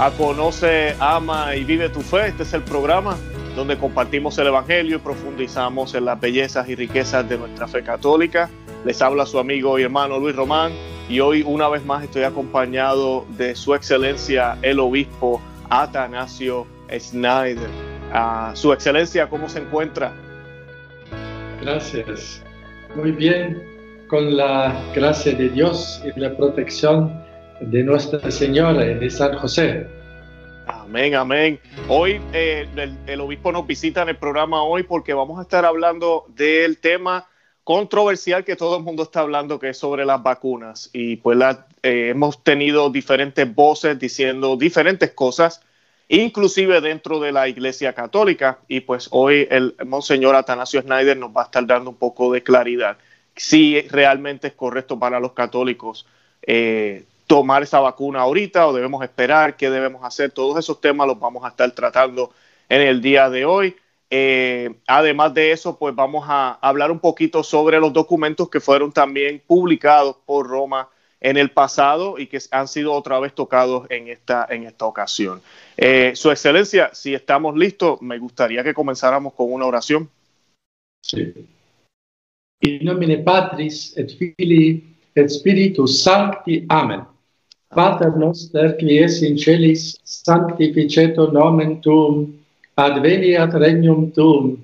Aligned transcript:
a 0.00 0.10
Conoce, 0.12 0.96
Ama 0.98 1.54
y 1.54 1.62
Vive 1.62 1.90
tu 1.90 2.00
Fe. 2.00 2.28
Este 2.28 2.44
es 2.44 2.54
el 2.54 2.62
programa 2.62 3.18
donde 3.54 3.76
compartimos 3.76 4.38
el 4.38 4.46
Evangelio 4.46 4.96
y 4.96 4.98
profundizamos 4.98 5.94
en 5.94 6.06
las 6.06 6.18
bellezas 6.18 6.66
y 6.70 6.74
riquezas 6.74 7.28
de 7.28 7.36
nuestra 7.36 7.68
fe 7.68 7.82
católica. 7.82 8.48
Les 8.86 9.02
habla 9.02 9.26
su 9.26 9.38
amigo 9.38 9.78
y 9.78 9.82
hermano 9.82 10.18
Luis 10.18 10.34
Román 10.34 10.72
y 11.06 11.20
hoy 11.20 11.42
una 11.42 11.68
vez 11.68 11.84
más 11.84 12.02
estoy 12.02 12.22
acompañado 12.22 13.26
de 13.36 13.54
su 13.54 13.74
excelencia 13.74 14.56
el 14.62 14.80
obispo 14.80 15.42
Atanasio 15.68 16.66
Schneider. 16.90 17.68
Uh, 18.14 18.56
su 18.56 18.72
excelencia, 18.72 19.28
¿cómo 19.28 19.50
se 19.50 19.58
encuentra? 19.58 20.14
Gracias. 21.60 22.42
Muy 22.96 23.12
bien, 23.12 23.62
con 24.08 24.34
la 24.34 24.74
gracia 24.94 25.34
de 25.34 25.50
Dios 25.50 26.02
y 26.02 26.18
la 26.18 26.34
protección 26.34 27.20
de 27.60 27.82
Nuestra 27.82 28.30
Señora 28.30 28.86
y 28.86 28.94
de 28.94 29.10
San 29.10 29.36
José. 29.36 29.99
Amén, 30.90 31.14
amén. 31.14 31.60
Hoy 31.86 32.20
eh, 32.32 32.66
el, 33.06 33.20
obispo 33.20 33.52
nos 33.52 33.64
visita 33.64 34.02
en 34.02 34.08
el 34.08 34.16
programa 34.16 34.64
hoy 34.64 34.82
porque 34.82 35.14
vamos 35.14 35.38
a 35.38 35.42
estar 35.42 35.64
hablando 35.64 36.26
del 36.34 36.78
tema 36.78 37.28
controversial 37.62 38.44
que 38.44 38.56
todo 38.56 38.78
el 38.78 38.82
mundo 38.82 39.04
está 39.04 39.20
hablando, 39.20 39.60
que 39.60 39.68
es 39.68 39.78
sobre 39.78 40.04
las 40.04 40.20
vacunas. 40.20 40.90
Y 40.92 41.14
pues 41.14 41.38
eh, 41.84 42.08
hemos 42.08 42.42
tenido 42.42 42.90
diferentes 42.90 43.54
voces 43.54 44.00
diciendo 44.00 44.56
diferentes 44.56 45.12
cosas, 45.12 45.62
inclusive 46.08 46.80
dentro 46.80 47.20
de 47.20 47.30
la 47.30 47.46
Iglesia 47.46 47.92
Católica. 47.92 48.58
Y 48.66 48.80
pues 48.80 49.06
hoy 49.12 49.46
el 49.48 49.76
Monseñor 49.86 50.34
Atanasio 50.34 50.82
Schneider 50.82 51.16
nos 51.16 51.30
va 51.30 51.42
a 51.42 51.44
estar 51.44 51.64
dando 51.64 51.90
un 51.90 51.96
poco 51.98 52.32
de 52.32 52.42
claridad 52.42 52.98
si 53.36 53.80
realmente 53.82 54.48
es 54.48 54.54
correcto 54.54 54.98
para 54.98 55.20
los 55.20 55.34
católicos 55.34 56.04
eh, 56.42 57.04
tomar 57.30 57.62
esa 57.62 57.78
vacuna 57.78 58.22
ahorita 58.22 58.66
o 58.66 58.72
debemos 58.72 59.04
esperar, 59.04 59.56
qué 59.56 59.70
debemos 59.70 60.02
hacer. 60.02 60.32
Todos 60.32 60.58
esos 60.58 60.80
temas 60.80 61.06
los 61.06 61.16
vamos 61.16 61.44
a 61.44 61.50
estar 61.50 61.70
tratando 61.70 62.32
en 62.68 62.80
el 62.80 63.00
día 63.00 63.30
de 63.30 63.44
hoy. 63.44 63.76
Eh, 64.10 64.74
además 64.88 65.32
de 65.32 65.52
eso, 65.52 65.78
pues 65.78 65.94
vamos 65.94 66.24
a 66.26 66.54
hablar 66.54 66.90
un 66.90 66.98
poquito 66.98 67.44
sobre 67.44 67.78
los 67.78 67.92
documentos 67.92 68.50
que 68.50 68.58
fueron 68.58 68.90
también 68.90 69.40
publicados 69.46 70.16
por 70.26 70.48
Roma 70.48 70.88
en 71.20 71.36
el 71.36 71.52
pasado 71.52 72.18
y 72.18 72.26
que 72.26 72.40
han 72.50 72.66
sido 72.66 72.92
otra 72.94 73.20
vez 73.20 73.32
tocados 73.32 73.86
en 73.90 74.08
esta, 74.08 74.48
en 74.50 74.64
esta 74.64 74.86
ocasión. 74.86 75.40
Eh, 75.76 76.10
Su 76.16 76.32
Excelencia, 76.32 76.90
si 76.92 77.14
estamos 77.14 77.56
listos, 77.56 78.02
me 78.02 78.18
gustaría 78.18 78.64
que 78.64 78.74
comenzáramos 78.74 79.34
con 79.34 79.52
una 79.52 79.66
oración. 79.66 80.10
Sí. 81.00 81.32
In 82.62 82.84
nomine 82.84 83.18
Patris 83.18 83.96
et 83.96 85.28
Spiritus 85.28 86.02
Sancti. 86.02 86.66
Amen. 86.68 87.19
Pater 87.72 88.16
noster, 88.18 88.76
qui 88.78 88.98
es 88.98 89.22
in 89.22 89.36
celis, 89.38 89.94
sanctificeto 90.02 91.30
nomen 91.30 91.80
tuum, 91.80 92.34
adveniat 92.76 93.54
regnum 93.54 94.10
tuum, 94.10 94.56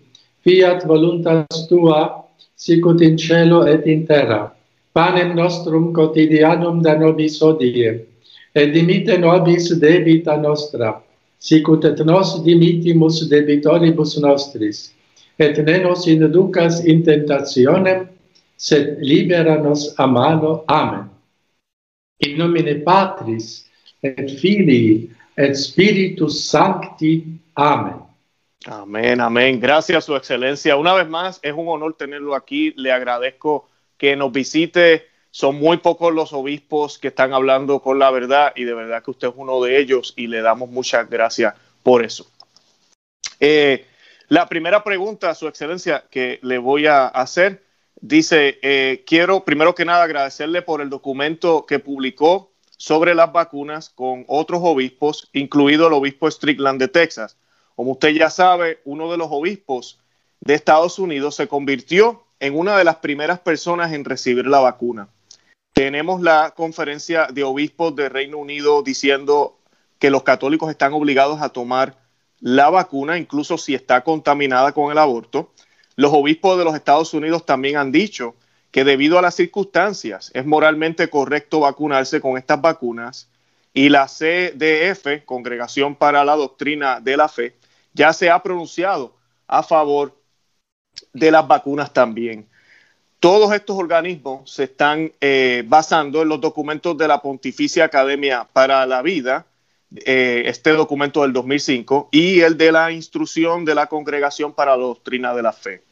fiat 0.43 0.83
voluntas 0.91 1.69
tua, 1.69 2.27
sicut 2.57 3.01
in 3.03 3.17
cielo 3.17 3.63
et 3.63 3.87
in 3.87 4.07
terra. 4.09 4.51
Panem 4.93 5.37
nostrum 5.37 5.93
quotidianum 5.95 6.83
da 6.83 6.99
nobis 6.99 7.39
odie, 7.43 8.07
et 8.53 8.75
dimite 8.75 9.21
nobis 9.23 9.71
debita 9.79 10.37
nostra, 10.37 10.97
sicut 11.39 11.85
et 11.85 12.05
nos 12.05 12.43
dimitimus 12.43 13.29
debitoribus 13.31 14.19
nostris, 14.19 14.91
et 15.39 15.57
ne 15.63 15.79
nos 15.79 16.09
inducas 16.09 16.83
in 16.85 17.05
tentationem, 17.05 18.09
sed 18.57 18.99
libera 18.99 19.63
nos 19.63 19.95
a 19.97 20.07
mano. 20.07 20.65
Amen. 20.67 21.16
In 22.19 22.39
nomine 22.39 22.83
Patris 22.83 23.67
et 24.03 24.31
Filii 24.41 25.11
et 25.37 25.55
Spiritus 25.55 26.49
Sancti. 26.49 27.41
Amén. 27.55 28.07
Amén, 28.67 29.21
amén. 29.21 29.61
Gracias, 29.61 30.05
Su 30.05 30.17
Excelencia. 30.17 30.77
Una 30.77 30.95
vez 30.95 31.09
más, 31.09 31.39
es 31.43 31.53
un 31.53 31.69
honor 31.69 31.95
tenerlo 31.95 32.35
aquí. 32.35 32.73
Le 32.77 32.91
agradezco 32.91 33.69
que 33.97 34.17
nos 34.17 34.33
visite. 34.33 35.07
Son 35.31 35.57
muy 35.57 35.77
pocos 35.77 36.15
los 36.15 36.33
obispos 36.33 36.99
que 36.99 37.09
están 37.09 37.35
hablando 37.35 37.81
con 37.81 37.99
la 37.99 38.11
verdad 38.11 38.53
y 38.57 38.65
de 38.65 38.73
verdad 38.73 39.03
que 39.03 39.11
usted 39.11 39.29
es 39.29 39.35
uno 39.37 39.63
de 39.63 39.79
ellos 39.79 40.15
y 40.17 40.29
le 40.29 40.41
damos 40.41 40.71
muchas 40.71 41.09
gracias 41.11 41.55
por 41.83 42.03
eso. 42.03 42.27
Eh, 43.39 43.87
la 44.29 44.49
primera 44.49 44.83
pregunta, 44.83 45.35
Su 45.35 45.47
Excelencia, 45.47 46.05
que 46.11 46.41
le 46.43 46.57
voy 46.57 46.87
a 46.87 47.07
hacer 47.07 47.66
Dice, 48.01 48.59
eh, 48.63 49.05
quiero 49.07 49.45
primero 49.45 49.75
que 49.75 49.85
nada 49.85 50.05
agradecerle 50.05 50.63
por 50.63 50.81
el 50.81 50.91
documento 50.91 51.65
que 51.67 51.79
publicó 51.79 52.53
sobre 52.77 53.15
las 53.15 53.33
vacunas 53.33 53.89
con 53.89 54.25
otros 54.29 54.61
obispos, 54.63 55.31
incluido 55.33 55.87
el 55.87 55.95
obispo 55.95 56.31
Strickland 56.31 56.79
de 56.79 56.89
Texas. 56.89 57.37
Como 57.75 57.93
usted 57.93 58.11
ya 58.11 58.31
sabe, 58.31 58.81
uno 58.85 59.11
de 59.11 59.17
los 59.17 59.29
obispos 59.31 59.99
de 60.41 60.55
Estados 60.55 60.99
Unidos 60.99 61.35
se 61.37 61.49
convirtió 61.49 62.25
en 62.39 62.57
una 62.57 62.77
de 62.77 62.85
las 62.85 62.97
primeras 62.97 63.41
personas 63.41 63.93
en 63.93 64.05
recibir 64.05 64.47
la 64.47 64.61
vacuna. 64.61 65.09
Tenemos 65.73 66.21
la 66.21 66.53
conferencia 66.57 67.27
de 67.27 67.45
obispos 67.45 67.95
de 67.97 68.09
Reino 68.09 68.39
Unido 68.39 68.83
diciendo 68.83 69.59
que 69.99 70.11
los 70.11 70.23
católicos 70.23 70.71
están 70.71 70.93
obligados 70.93 71.41
a 71.41 71.51
tomar 71.51 71.99
la 72.41 72.71
vacuna, 72.71 73.19
incluso 73.19 73.59
si 73.59 73.75
está 73.75 74.05
contaminada 74.05 74.73
con 74.73 74.93
el 74.93 74.99
aborto. 74.99 75.53
Los 75.97 76.13
obispos 76.13 76.59
de 76.59 76.65
los 76.65 76.75
Estados 76.75 77.13
Unidos 77.15 77.45
también 77.47 77.79
han 77.79 77.91
dicho 77.91 78.35
que 78.71 78.85
debido 78.85 79.19
a 79.19 79.23
las 79.23 79.35
circunstancias 79.35 80.31
es 80.35 80.45
moralmente 80.45 81.09
correcto 81.09 81.61
vacunarse 81.61 82.21
con 82.21 82.37
estas 82.37 82.61
vacunas 82.61 83.29
y 83.73 83.89
la 83.89 84.07
CDF, 84.07 85.25
Congregación 85.25 85.97
para 85.97 86.25
la 86.25 86.37
Doctrina 86.37 87.01
de 87.01 87.17
la 87.17 87.29
Fe, 87.29 87.57
ya 87.95 88.13
se 88.13 88.31
ha 88.31 88.43
pronunciado 88.43 89.15
a 89.47 89.63
favor 89.63 90.15
de 91.13 91.31
las 91.31 91.49
vacunas 91.49 91.93
también. 91.93 92.47
Todos 93.19 93.53
estos 93.55 93.77
organismos 93.77 94.51
se 94.51 94.65
están 94.65 95.13
eh, 95.21 95.65
basando 95.67 96.21
en 96.21 96.29
los 96.29 96.41
documentos 96.41 96.97
de 96.99 97.09
la 97.09 97.23
Pontificia 97.23 97.85
Academia 97.85 98.47
para 98.53 98.85
la 98.85 99.01
Vida, 99.01 99.47
eh, 99.95 100.43
este 100.47 100.71
documento 100.71 101.23
del 101.23 101.33
2005 101.33 102.11
y 102.13 102.41
el 102.41 102.59
de 102.59 102.73
la 102.73 102.93
instrucción 102.93 103.65
de 103.65 103.75
la 103.75 103.87
Congregación 103.87 104.53
para 104.53 104.77
la 104.77 104.83
Doctrina 104.83 105.35
de 105.35 105.43
la 105.43 105.53
Fe. 105.53 105.86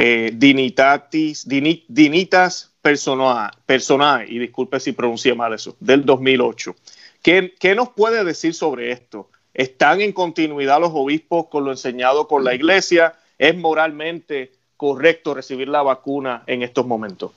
Eh, 0.00 0.30
Dinitatis, 0.32 1.48
Dinitas 1.48 2.72
Personae, 2.80 4.26
y 4.28 4.38
disculpe 4.38 4.78
si 4.78 4.92
pronuncié 4.92 5.34
mal 5.34 5.52
eso, 5.54 5.76
del 5.80 6.04
2008. 6.04 6.76
¿Qué, 7.20 7.54
¿Qué 7.58 7.74
nos 7.74 7.88
puede 7.88 8.22
decir 8.24 8.54
sobre 8.54 8.92
esto? 8.92 9.28
¿Están 9.52 10.00
en 10.00 10.12
continuidad 10.12 10.80
los 10.80 10.92
obispos 10.94 11.48
con 11.48 11.64
lo 11.64 11.72
enseñado 11.72 12.28
por 12.28 12.44
la 12.44 12.54
iglesia? 12.54 13.16
¿Es 13.36 13.56
moralmente 13.56 14.52
correcto 14.76 15.34
recibir 15.34 15.68
la 15.68 15.82
vacuna 15.82 16.44
en 16.46 16.62
estos 16.62 16.86
momentos? 16.86 17.32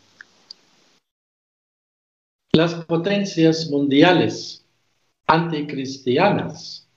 Las 2.53 2.75
potencias 2.85 3.71
mundiales 3.71 4.63
anticristianas 5.25 6.87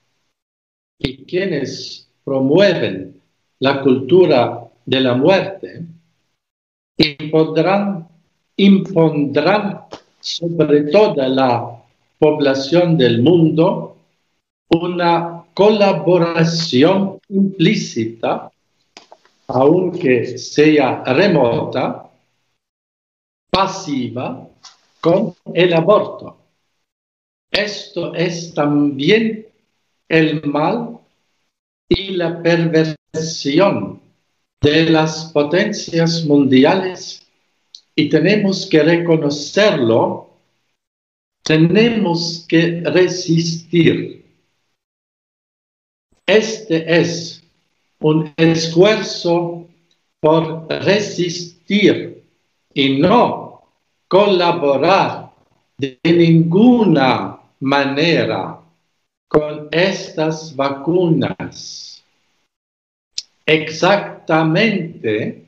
y 0.99 1.25
quienes 1.25 2.07
promueven 2.23 3.19
la 3.57 3.81
cultura 3.81 4.64
de 4.85 4.99
la 5.01 5.15
muerte 5.15 5.85
impondrán, 6.97 8.07
impondrán 8.57 9.81
sobre 10.19 10.83
toda 10.91 11.27
la 11.27 11.83
población 12.17 12.97
del 12.97 13.21
mundo 13.21 13.97
una 14.69 15.43
colaboración 15.53 17.19
implícita, 17.29 18.51
aunque 19.47 20.37
sea 20.37 21.03
remota, 21.03 22.09
pasiva, 23.49 24.49
con 24.99 25.35
el 25.53 25.73
aborto. 25.73 26.37
Esto 27.51 28.15
es 28.15 28.53
también 28.53 29.45
el 30.09 30.43
mal 30.45 30.99
y 31.87 32.11
la 32.11 32.41
perversión 32.41 34.01
de 34.65 34.89
las 34.89 35.25
potencias 35.25 36.25
mundiales 36.25 37.23
y 37.95 38.09
tenemos 38.09 38.65
que 38.65 38.81
reconocerlo, 38.81 40.31
tenemos 41.43 42.43
que 42.49 42.81
resistir. 42.83 44.25
Este 46.25 46.99
es 46.99 47.43
un 47.99 48.33
esfuerzo 48.37 49.67
por 50.19 50.67
resistir 50.67 52.23
y 52.73 52.97
no 52.97 53.69
colaborar 54.07 55.29
de 55.77 55.99
ninguna 56.05 57.37
manera 57.59 58.59
con 59.27 59.67
estas 59.69 60.55
vacunas. 60.55 62.03
Exactamente 63.45 65.45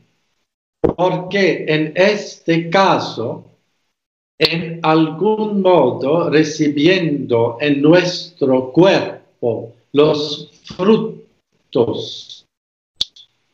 porque 0.82 1.66
en 1.68 1.94
este 1.96 2.70
caso 2.70 3.48
en 4.40 4.80
algún 4.84 5.62
modo 5.62 6.30
recibiendo 6.30 7.58
en 7.60 7.82
nuestro 7.82 8.72
cuerpo 8.72 9.74
los 9.94 10.52
frutos, 10.64 12.46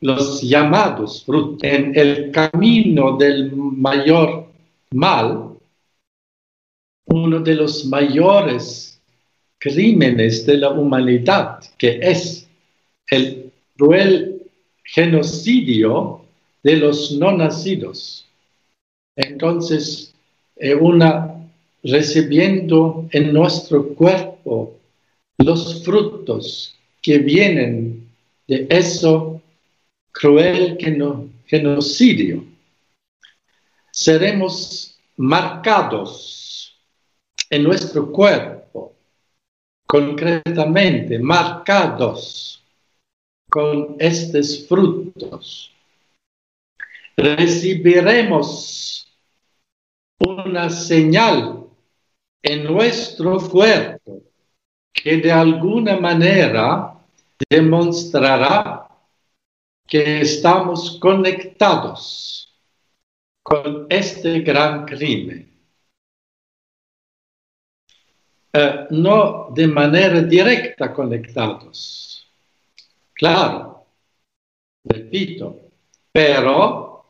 los 0.02 0.42
llamados 0.42 1.24
frutos, 1.24 1.64
en 1.64 1.98
el 1.98 2.32
camino 2.32 3.16
del 3.16 3.54
mayor 3.54 4.48
mal, 4.92 5.58
uno 7.06 7.40
de 7.40 7.56
los 7.56 7.86
mayores 7.86 9.02
crímenes 9.58 10.46
de 10.46 10.58
la 10.58 10.72
humanidad, 10.72 11.62
que 11.78 12.00
es 12.02 12.50
el 13.08 13.54
cruel 13.78 14.33
genocidio 14.84 16.22
de 16.62 16.78
los 16.78 17.12
no 17.14 17.32
nacidos. 17.32 18.28
Entonces, 19.16 20.14
eh, 20.56 20.76
una 20.76 21.34
recibiendo 21.84 23.08
en 23.12 23.34
nuestro 23.34 23.90
cuerpo 23.90 24.80
los 25.38 25.84
frutos 25.84 26.76
que 27.02 27.18
vienen 27.18 28.10
de 28.48 28.68
eso 28.70 29.42
cruel 30.12 30.78
genocidio. 31.46 32.46
Seremos 33.92 34.98
marcados 35.18 36.76
en 37.50 37.64
nuestro 37.64 38.12
cuerpo, 38.12 38.96
concretamente 39.86 41.20
marcados 41.20 42.63
con 43.54 43.98
estos 44.00 44.68
frutos. 44.68 45.72
Recibiremos 47.16 49.16
una 50.18 50.72
señal 50.72 51.68
en 52.42 52.64
nuestro 52.64 53.38
cuerpo 53.38 54.24
que 54.92 55.18
de 55.18 55.32
alguna 55.32 55.98
manera 55.98 56.98
demostrará 57.48 58.90
que 59.88 60.22
estamos 60.22 60.98
conectados 61.00 62.52
con 63.44 63.86
este 63.88 64.40
gran 64.40 64.84
crimen. 64.86 65.48
Eh, 68.52 68.88
no 68.90 69.50
de 69.54 69.68
manera 69.68 70.22
directa 70.22 70.92
conectados, 70.92 72.13
claro, 73.14 73.86
repito, 74.84 75.60
pero 76.12 77.06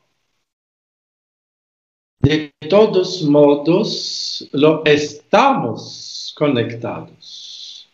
de 2.19 2.53
todos 2.69 3.21
modos 3.23 4.47
lo 4.53 4.83
estamos 4.85 6.33
conectados. 6.37 7.89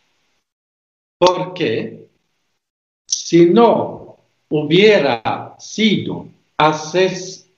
Porque 1.18 2.08
si 3.08 3.46
no 3.48 4.18
hubiera 4.50 5.56
sido 5.60 6.28
asesinado 6.58 7.50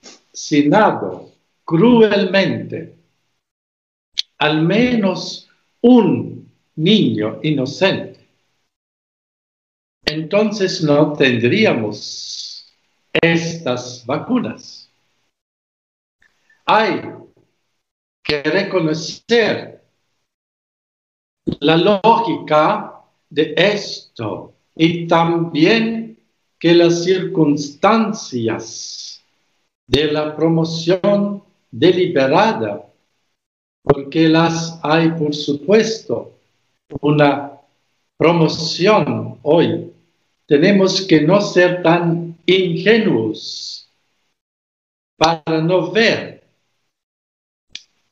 cruelmente 1.64 2.96
al 4.38 4.62
menos 4.62 5.48
un 5.82 6.50
niño 6.74 7.38
inocente, 7.42 8.11
entonces 10.12 10.82
no 10.82 11.14
tendríamos 11.14 12.72
estas 13.12 14.04
vacunas. 14.06 14.90
Hay 16.64 17.02
que 18.22 18.42
reconocer 18.42 19.82
la 21.60 21.76
lógica 21.76 23.02
de 23.28 23.52
esto 23.56 24.54
y 24.76 25.06
también 25.06 26.18
que 26.58 26.74
las 26.74 27.04
circunstancias 27.04 29.22
de 29.86 30.12
la 30.12 30.34
promoción 30.36 31.42
deliberada, 31.70 32.86
porque 33.82 34.28
las 34.28 34.78
hay, 34.82 35.10
por 35.10 35.34
supuesto, 35.34 36.38
una 37.00 37.52
promoción 38.16 39.38
hoy. 39.42 39.92
Tenemos 40.46 41.00
que 41.02 41.20
no 41.20 41.40
ser 41.40 41.82
tan 41.82 42.36
ingenuos 42.46 43.90
para 45.16 45.60
no 45.60 45.90
ver 45.90 46.42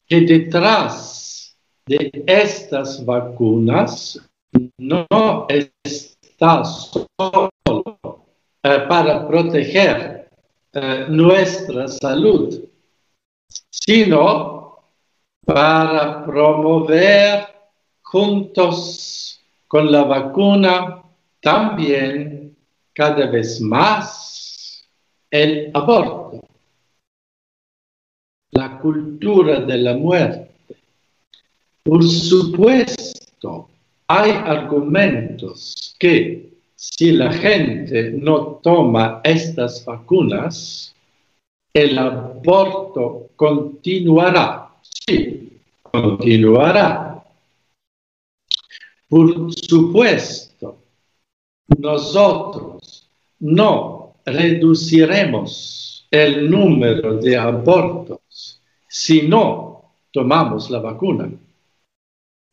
que 0.06 0.21
detrás 0.21 1.56
de 1.87 2.25
estas 2.27 3.05
vacunas 3.05 4.21
no 4.79 5.06
está 5.49 6.65
solo 6.65 7.50
eh, 8.62 8.85
para 8.88 9.26
proteger 9.26 10.29
eh, 10.73 11.06
nuestra 11.09 11.88
salud, 11.88 12.62
sino 13.71 14.79
para 15.44 16.25
promover 16.25 17.47
juntos 18.03 19.41
con 19.67 19.91
la 19.91 20.05
vacuna 20.05 21.03
también 21.40 22.56
cada 22.92 23.26
vez 23.26 23.60
más 23.60 24.84
el 25.31 25.70
aborto, 25.75 26.40
la 28.50 28.78
cultura 28.78 29.60
de 29.60 29.78
la 29.78 29.94
muerte. 29.96 30.50
Por 31.82 32.04
supuesto, 32.04 33.69
hay 34.06 34.31
argumentos 34.32 35.94
que 35.98 36.50
si 36.75 37.12
la 37.12 37.32
gente 37.32 38.10
no 38.10 38.60
toma 38.62 39.20
estas 39.25 39.84
vacunas, 39.84 40.94
el 41.72 41.98
aborto 41.98 43.31
continuará. 43.37 44.70
Sí, 44.82 45.60
continuará. 45.82 47.25
Por 49.08 49.52
supuesto, 49.54 50.50
nosotros 51.78 53.11
no 53.40 54.14
reduciremos 54.25 56.06
el 56.11 56.50
número 56.50 57.16
de 57.16 57.37
abortos 57.37 58.62
si 58.88 59.28
no 59.28 59.92
tomamos 60.12 60.71
la 60.71 60.80
vacuna. 60.80 61.30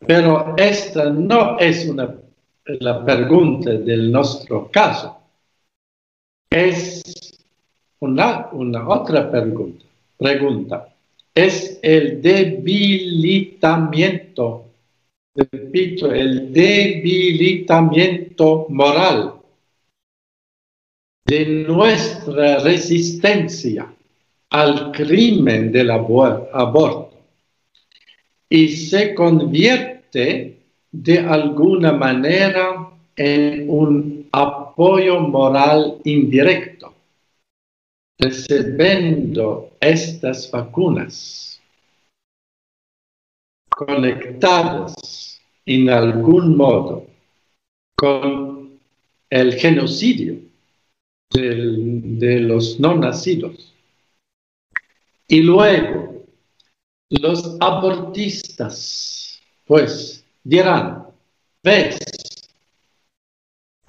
Pero 0.05 0.53
esta 0.57 1.09
no 1.09 1.57
es 1.57 1.87
una, 1.87 2.13
la 2.65 3.03
pregunta 3.03 3.71
del 3.71 4.11
nuestro 4.11 4.69
caso. 4.71 5.17
Es 6.49 7.01
una, 7.99 8.47
una 8.51 8.87
otra 8.87 9.29
pregunta. 9.29 9.85
Pregunta. 10.17 10.87
Es 11.33 11.79
el 11.81 12.21
debilitamiento, 12.21 14.66
repito, 15.37 16.11
el 16.11 16.51
debilitamiento 16.51 18.65
moral 18.69 19.35
de 21.25 21.45
nuestra 21.67 22.59
resistencia 22.59 23.93
al 24.49 24.91
crimen 24.91 25.71
del 25.71 25.91
aborto. 25.91 27.11
Y 28.49 28.69
se 28.69 29.13
convierte 29.13 30.57
de 30.91 31.19
alguna 31.19 31.91
manera 31.91 32.89
en 33.15 33.69
un 33.69 34.27
apoyo 34.31 35.19
moral 35.19 35.97
indirecto, 36.05 36.93
recibiendo 38.17 39.71
estas 39.81 40.49
vacunas 40.49 41.56
conectadas 43.77 45.39
en 45.67 45.87
algún 45.89 46.57
modo 46.57 47.05
con 47.95 48.79
el 49.29 49.53
genocidio 49.53 50.39
de 51.29 52.39
los 52.39 52.79
no 52.79 52.95
nacidos. 52.95 53.75
Y 55.27 55.41
luego 55.41 56.25
los 57.09 57.55
abortistas, 57.59 59.39
pues, 59.67 60.25
dirán, 60.43 61.05
ves, 61.63 61.99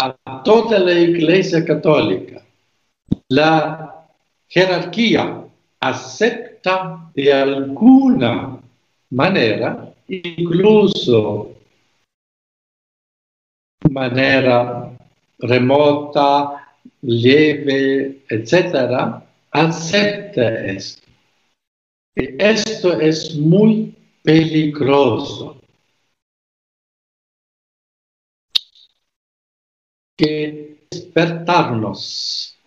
a 0.00 0.42
toda 0.44 0.80
la 0.80 0.92
Iglesia 0.92 1.64
Católica, 1.64 2.44
la 3.28 4.06
jerarquía 4.48 5.44
acepta 5.80 7.10
de 7.14 7.32
alguna 7.32 8.57
manera, 9.10 9.94
incluso 10.08 11.54
manera 13.90 14.96
remota, 15.38 16.76
leve, 17.02 18.24
etcétera, 18.28 19.24
acepta 19.50 20.66
esto. 20.66 21.06
que 22.14 22.36
esto 22.38 23.00
es 23.00 23.36
muy 23.36 23.94
peligroso. 24.22 25.60
Que 30.16 30.78
despertarnos 30.90 32.58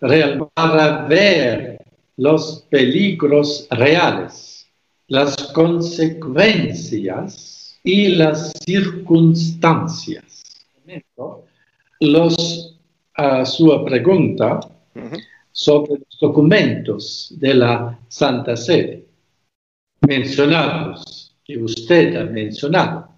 para 0.54 1.06
ver 1.06 1.78
los 2.16 2.62
peligros 2.70 3.68
reales, 3.70 4.61
las 5.08 5.36
consecuencias 5.52 7.78
y 7.84 8.08
las 8.08 8.52
circunstancias. 8.64 10.42
Los, 12.00 12.78
a 13.14 13.44
su 13.44 13.84
pregunta 13.84 14.60
sobre 15.52 15.92
los 15.92 16.18
documentos 16.20 17.34
de 17.38 17.54
la 17.54 17.96
Santa 18.08 18.56
Sede 18.56 19.02
mencionados, 20.06 21.34
que 21.44 21.58
usted 21.58 22.16
ha 22.16 22.24
mencionado. 22.24 23.08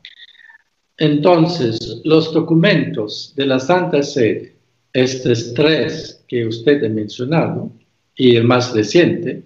Entonces, 0.97 2.01
los 2.05 2.33
documentos 2.33 3.33
de 3.37 3.47
la 3.47 3.59
Santa 3.59 4.03
Sede, 4.03 4.55
estos 4.93 5.55
tres 5.55 6.25
que 6.29 6.47
usted 6.47 6.85
ha 6.85 6.89
mencionado, 6.89 7.71
y 8.17 8.37
el 8.37 8.45
más 8.45 8.73
reciente, 8.73 9.43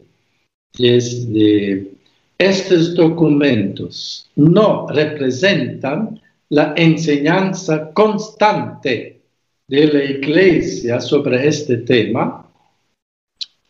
es 0.78 1.32
de 1.32 1.90
estos 2.38 2.94
documentos 2.94 4.30
no 4.36 4.86
representan 4.88 6.20
la 6.50 6.72
enseñanza 6.76 7.92
constante 7.92 9.20
de 9.66 9.86
la 9.92 10.04
Iglesia 10.04 11.00
sobre 11.00 11.48
este 11.48 11.78
tema, 11.78 12.48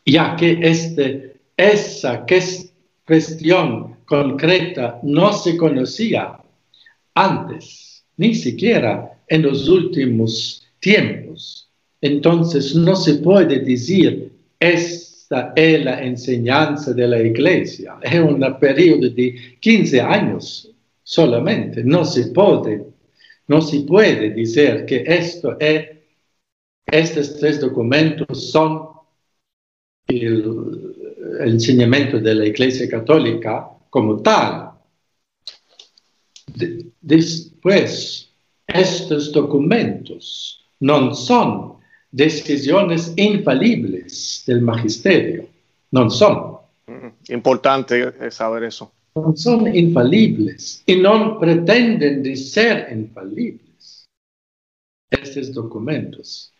ya 0.04 0.36
que 0.36 0.58
este, 0.60 1.40
esa 1.56 2.24
cuestión 3.06 3.96
concreta 4.04 5.00
no 5.02 5.32
se 5.32 5.56
conocía 5.56 6.38
antes, 7.14 8.04
ni 8.18 8.34
siquiera 8.34 9.18
en 9.26 9.42
los 9.42 9.68
últimos 9.68 10.62
tiempos. 10.78 11.68
Entonces 12.00 12.74
no 12.74 12.94
se 12.94 13.14
puede 13.14 13.58
decir 13.60 14.30
esta 15.30 15.52
es 15.54 15.84
la 15.84 16.02
enseñanza 16.02 16.94
de 16.94 17.06
la 17.06 17.20
iglesia. 17.20 17.98
Es 18.00 18.18
un 18.18 18.40
periodo 18.58 19.10
de 19.10 19.58
15 19.60 20.00
años 20.00 20.74
solamente. 21.02 21.84
No 21.84 22.02
se 22.06 22.28
puede, 22.28 22.86
no 23.46 23.60
se 23.60 23.80
puede 23.80 24.30
decir 24.30 24.86
que 24.86 25.04
esto 25.06 25.58
es, 25.60 25.86
estos 26.86 27.38
tres 27.38 27.60
documentos 27.60 28.50
son 28.50 28.88
el, 30.06 30.94
el 31.40 31.50
enseñamiento 31.50 32.18
de 32.20 32.34
la 32.34 32.46
iglesia 32.46 32.88
católica 32.88 33.68
como 33.90 34.22
tal. 34.22 34.70
después, 37.02 38.32
estos 38.66 39.30
documentos 39.30 40.64
no 40.80 41.14
son 41.14 41.77
decisiones 42.10 43.12
infalibles 43.16 44.44
del 44.46 44.62
magisterio. 44.62 45.48
No 45.90 46.10
son. 46.10 46.58
Mm, 46.86 47.32
importante 47.32 48.30
saber 48.30 48.64
eso. 48.64 48.92
No 49.14 49.36
son 49.36 49.74
infalibles 49.74 50.82
y 50.86 50.96
no 50.96 51.38
pretenden 51.38 52.22
de 52.22 52.36
ser 52.36 52.88
infalibles. 52.92 54.06
Estos 55.10 55.52
documentos 55.52 56.52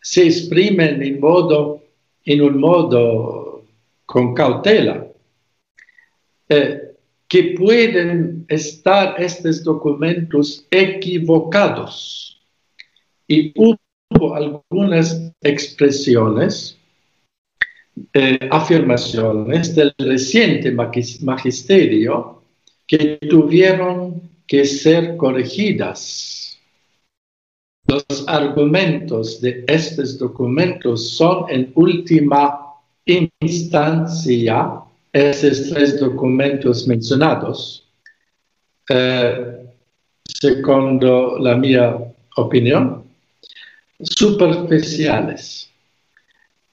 se 0.00 0.26
exprimen 0.26 1.02
en, 1.02 1.20
modo, 1.20 1.84
en 2.24 2.42
un 2.42 2.60
modo 2.60 3.64
con 4.04 4.34
cautela, 4.34 5.06
eh, 6.48 6.96
que 7.28 7.54
pueden 7.56 8.44
estar 8.48 9.18
estos 9.18 9.64
documentos 9.64 10.66
equivocados 10.70 12.42
y 13.26 13.54
algunas 14.34 15.32
expresiones, 15.40 16.76
eh, 18.14 18.38
afirmaciones 18.50 19.74
del 19.74 19.94
reciente 19.98 20.72
magisterio 20.72 22.42
que 22.86 23.18
tuvieron 23.28 24.22
que 24.46 24.64
ser 24.64 25.16
corregidas. 25.16 26.58
Los 27.86 28.24
argumentos 28.26 29.40
de 29.40 29.64
estos 29.66 30.18
documentos 30.18 31.10
son 31.10 31.44
en 31.50 31.72
última 31.74 32.62
instancia 33.40 34.82
esos 35.12 35.68
tres 35.68 36.00
documentos 36.00 36.86
mencionados, 36.86 37.86
eh, 38.88 39.66
segundo 40.24 41.38
la 41.38 41.56
mía 41.56 41.98
opinión, 42.36 43.01
superficiales 44.02 45.70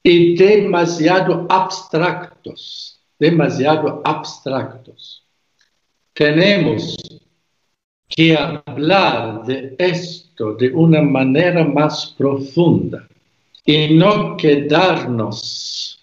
y 0.03 0.35
demasiado 0.35 1.45
abstractos, 1.49 2.99
demasiado 3.17 4.01
abstractos. 4.03 5.23
Tenemos 6.13 6.97
que 8.07 8.35
hablar 8.35 9.45
de 9.45 9.75
esto 9.77 10.55
de 10.55 10.69
una 10.69 11.01
manera 11.01 11.63
más 11.63 12.13
profunda 12.17 13.07
y 13.65 13.93
no 13.93 14.35
quedarnos 14.35 15.99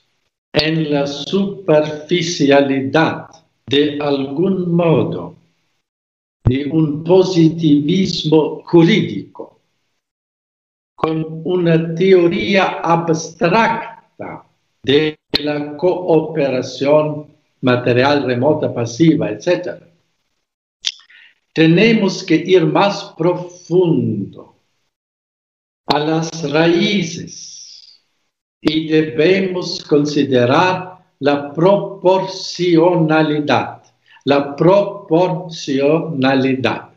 en 0.52 0.90
la 0.90 1.06
superficialidad 1.06 3.26
de 3.66 3.99
algún 4.00 4.75
modo, 4.75 5.35
de 6.45 6.66
un 6.66 7.02
positivismo 7.02 8.62
jurídico 8.64 9.56
con 11.07 11.43
una 11.45 11.95
teoría 11.95 12.81
abstracta 12.83 14.45
de 14.83 15.17
la 15.39 15.77
cooperación 15.77 17.29
material 17.61 18.25
remota, 18.25 18.75
pasiva, 18.75 19.31
etc. 19.31 19.85
Tenemos 21.53 22.25
que 22.25 22.35
ir 22.35 22.67
más 22.67 23.15
profundo 23.17 24.57
a 25.87 26.01
las 26.01 26.51
raíces 26.51 28.03
y 28.61 28.89
debemos 28.89 29.85
considerar 29.85 30.99
la 31.21 31.53
proporcionalidad, 31.53 33.81
la 34.25 34.57
proporcionalidad. 34.57 36.96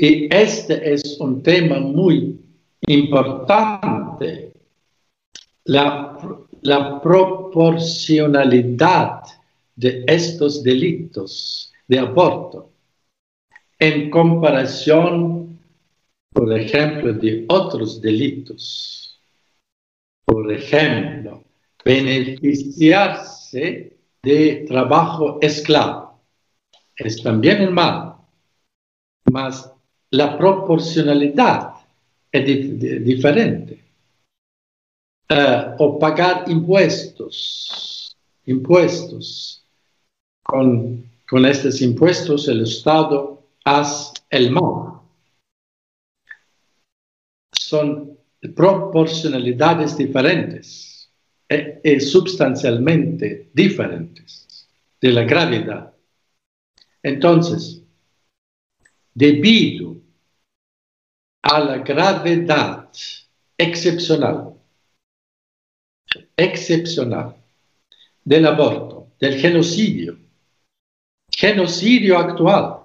Y 0.00 0.32
este 0.32 0.94
es 0.94 1.18
un 1.18 1.42
tema 1.42 1.80
muy 1.80 2.38
importante, 2.86 4.52
la, 5.64 6.14
proporcionalidad 7.02 9.22
de 9.74 10.04
estos 10.06 10.62
delitos 10.62 11.72
de 11.88 11.98
aborto 11.98 12.70
en 13.80 14.08
comparación, 14.08 15.58
por 16.32 16.56
ejemplo, 16.56 17.12
de 17.12 17.44
otros 17.48 18.00
delitos. 18.00 19.20
Por 20.24 20.52
ejemplo, 20.52 21.42
beneficiarse 21.84 23.96
de 24.22 24.64
trabajo 24.68 25.40
esclavo. 25.42 26.20
Es 26.94 27.20
también 27.20 27.66
un 27.66 27.74
mal, 27.74 28.14
mas 29.32 29.72
la 30.10 30.36
proporcionalidad 30.38 31.74
es 32.32 33.04
diferente. 33.04 33.84
Eh, 35.30 35.74
o 35.78 35.98
pagar 35.98 36.44
impuestos, 36.48 38.16
impuestos. 38.46 39.64
Con, 40.42 41.04
con 41.28 41.44
estos 41.44 41.82
impuestos 41.82 42.48
el 42.48 42.62
Estado 42.62 43.42
hace 43.64 44.14
el 44.30 44.50
mal. 44.50 45.00
Son 47.52 48.16
proporcionalidades 48.54 49.96
diferentes 49.96 51.10
y 51.50 51.54
e, 51.54 51.80
e 51.82 52.00
sustancialmente 52.00 53.50
diferentes 53.52 54.68
de 55.00 55.12
la 55.12 55.24
gravedad. 55.24 55.92
Entonces, 57.02 57.82
debido 59.18 59.96
a 61.42 61.58
la 61.58 61.78
gravedad 61.78 62.88
excepcional, 63.58 64.54
excepcional 66.36 67.34
del 68.24 68.46
aborto, 68.46 69.08
del 69.18 69.40
genocidio, 69.40 70.16
genocidio 71.36 72.16
actual, 72.16 72.84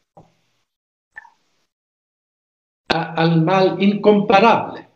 al 2.88 3.42
mal 3.44 3.80
incomparable 3.80 4.88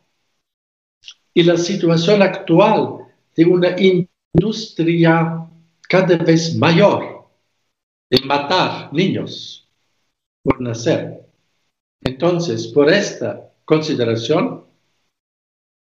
y 1.36 1.44
la 1.44 1.58
situación 1.58 2.24
actual 2.24 3.14
de 3.36 3.46
una 3.46 3.76
industria 3.78 5.48
cada 5.88 6.18
vez 6.18 6.56
mayor 6.56 7.28
de 8.10 8.26
matar 8.26 8.92
niños 8.92 9.70
por 10.44 10.60
nacer. 10.60 11.27
Entonces, 12.04 12.68
por 12.68 12.90
esta 12.90 13.52
consideración, 13.66 14.64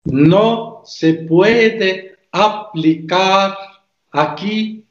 no 0.04 0.82
se 0.84 1.14
puede 1.14 2.16
aplicar 2.32 3.56
aquí 4.10 4.84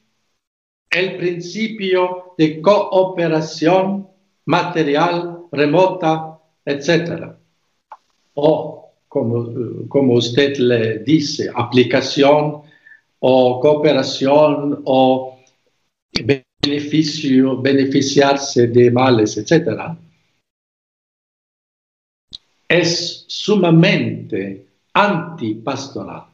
el 0.89 1.17
principio 1.17 2.33
de 2.37 2.61
cooperación 2.61 4.07
material 4.45 5.37
remota, 5.51 6.39
etc. 6.65 7.33
O, 8.35 8.91
como, 9.07 9.87
como 9.87 10.13
usted 10.13 10.57
le 10.57 10.99
dice, 10.99 11.49
aplicación 11.53 12.61
o 13.19 13.59
cooperación 13.59 14.81
o 14.85 15.39
beneficio, 16.23 17.61
beneficiarse 17.61 18.67
de 18.67 18.91
males, 18.91 19.37
etc. 19.37 19.97
Es 22.67 23.25
sumamente 23.27 24.67
antipastoral 24.93 26.25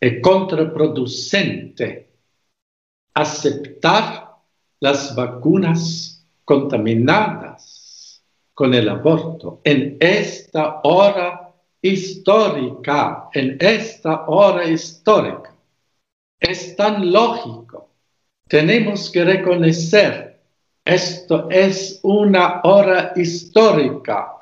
y 0.00 0.20
contraproducente 0.20 2.08
aceptar 3.14 4.36
las 4.80 5.14
vacunas 5.14 6.24
contaminadas 6.44 8.22
con 8.54 8.74
el 8.74 8.88
aborto 8.88 9.60
en 9.64 9.96
esta 10.00 10.80
hora 10.82 11.52
histórica, 11.80 13.28
en 13.32 13.56
esta 13.60 14.26
hora 14.26 14.64
histórica. 14.64 15.54
Es 16.40 16.74
tan 16.74 17.12
lógico. 17.12 17.90
Tenemos 18.48 19.10
que 19.10 19.24
reconocer, 19.24 20.40
esto 20.84 21.48
es 21.50 22.00
una 22.02 22.60
hora 22.64 23.12
histórica 23.14 24.41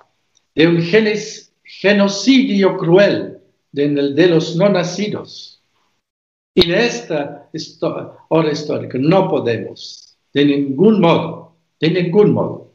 de 0.61 0.67
un 0.67 0.83
genocidio 1.65 2.77
cruel 2.77 3.41
de, 3.73 4.27
los 4.29 4.57
no 4.57 4.69
nacidos. 4.69 5.65
Y 6.55 6.71
en 6.71 6.79
esta 6.79 7.49
hora 8.29 8.53
histórica 8.53 8.99
no 9.01 9.27
podemos, 9.27 10.19
de 10.35 10.45
ningún 10.45 11.01
modo, 11.01 11.57
de 11.81 11.91
ningún 11.91 12.35
modo, 12.35 12.75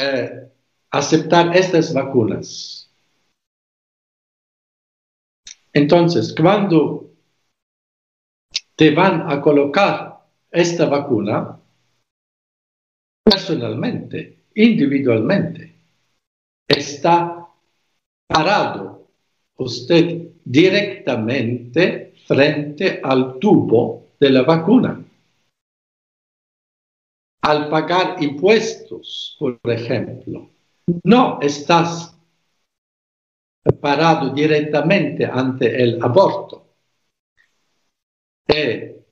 eh, 0.00 0.48
aceptar 0.92 1.56
estas 1.56 1.92
vacunas. 1.92 2.88
Entonces, 5.72 6.32
cuando 6.40 7.10
te 8.76 8.94
van 8.94 9.28
a 9.28 9.40
colocar 9.40 10.24
esta 10.52 10.86
vacuna, 10.86 11.58
personalmente, 13.24 14.44
individualmente, 14.54 15.69
está 16.70 17.48
parado 18.26 19.08
usted 19.56 20.28
directamente 20.44 22.14
frente 22.26 23.00
al 23.02 23.38
tubo 23.38 24.12
de 24.18 24.30
la 24.30 24.42
vacuna. 24.42 25.04
Al 27.42 27.68
pagar 27.68 28.22
impuestos, 28.22 29.36
por 29.38 29.58
ejemplo, 29.64 30.50
no 31.04 31.40
estás 31.40 32.16
parado 33.80 34.30
directamente 34.30 35.24
ante 35.24 35.82
el 35.82 36.02
aborto. 36.02 36.66
Eh, 38.46 39.04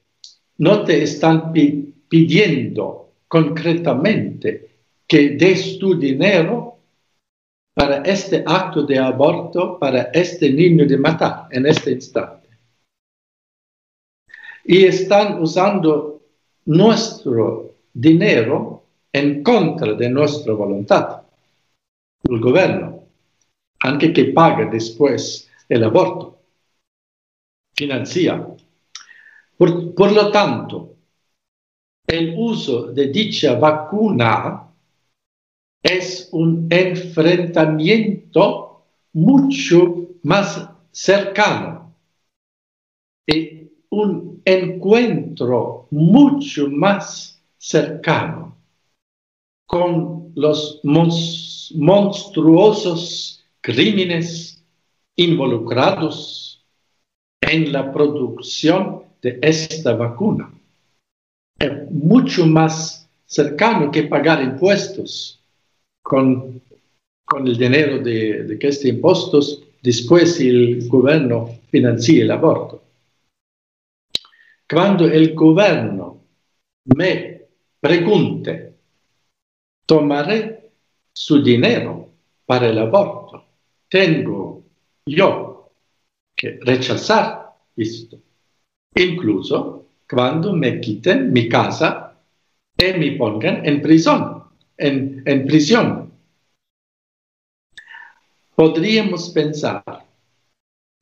no 0.59 0.85
te 0.85 1.03
están 1.03 1.53
pidiendo 1.53 3.13
concretamente 3.27 4.69
que 5.07 5.31
des 5.31 5.79
tu 5.79 5.99
dinero 5.99 6.78
para 7.79 7.99
este 7.99 8.43
acto 8.45 8.83
de 8.83 8.99
aborto, 8.99 9.79
para 9.79 10.11
este 10.13 10.51
niño 10.51 10.85
de 10.85 10.99
matar 10.99 11.47
en 11.53 11.65
este 11.65 11.93
instante. 11.93 12.49
Y 14.65 14.85
están 14.85 15.41
usando 15.41 16.23
nuestro 16.65 17.77
dinero 17.95 18.83
en 19.13 19.45
contra 19.45 19.93
de 19.93 20.11
nuestra 20.11 20.55
voluntad. 20.55 21.23
El 22.25 22.41
gobierno, 22.41 23.05
aunque 23.85 24.13
que 24.13 24.25
pague 24.25 24.67
después 24.67 25.49
el 25.69 25.85
aborto, 25.85 26.37
financia. 27.77 28.45
Por, 29.57 29.95
por 29.95 30.11
lo 30.11 30.33
tanto, 30.33 30.97
el 32.09 32.35
uso 32.37 32.89
de 32.89 33.07
dicha 33.07 33.57
vacuna 33.57 34.68
es 35.83 36.29
un 36.33 36.67
enfrentamiento 36.71 38.85
mucho 39.13 40.09
más 40.23 40.71
cercano 40.91 41.95
y 43.27 43.69
un 43.91 44.41
encuentro 44.45 45.87
mucho 45.91 46.69
más 46.69 47.43
cercano 47.57 48.57
con 49.67 50.33
los 50.35 50.81
monstruosos 51.75 53.45
crímenes 53.61 54.65
involucrados 55.17 56.65
en 57.41 57.73
la 57.73 57.91
producción 57.93 59.05
de 59.21 59.39
esta 59.43 59.95
vacuna. 59.95 60.53
Es 61.59 61.91
mucho 61.91 62.47
más 62.47 63.11
cercano 63.27 63.91
que 63.91 64.05
pagar 64.05 64.41
impuestos 64.43 65.38
con, 66.09 66.63
el 67.45 67.59
dinero 67.59 67.99
de, 67.99 68.45
de 68.45 68.55
estos 68.55 68.87
impuestos, 68.87 69.63
después 69.83 70.41
el 70.41 70.89
gobierno 70.89 71.61
financia 71.71 72.23
el 72.23 72.31
aborto. 72.31 72.83
Cuando 74.67 75.05
el 75.05 75.35
gobierno 75.35 76.23
me 76.97 77.43
pregunte, 77.79 78.73
tomaré 79.85 80.71
su 81.13 81.43
dinero 81.43 82.09
para 82.47 82.69
el 82.69 82.79
aborto, 82.79 83.45
tengo 83.91 84.65
yo 85.05 85.71
que 86.35 86.59
rechazar 86.63 87.55
esto. 87.77 88.19
Incluso 88.95 89.89
cuando 90.09 90.55
me 90.55 90.81
quiten 90.81 91.31
mi 91.31 91.51
casa 91.51 92.19
y 92.79 92.99
me 92.99 93.13
pongan 93.13 93.67
en 93.67 93.83
prisión 93.83 94.38
en, 94.79 95.47
prisión. 95.47 96.13
Podríamos 98.55 99.31
pensar, 99.31 99.83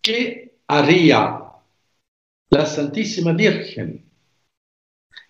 ¿qué 0.03 0.59
haría 0.67 1.43
la 2.51 2.67
Santísima 2.67 3.33
Virgen? 3.33 4.05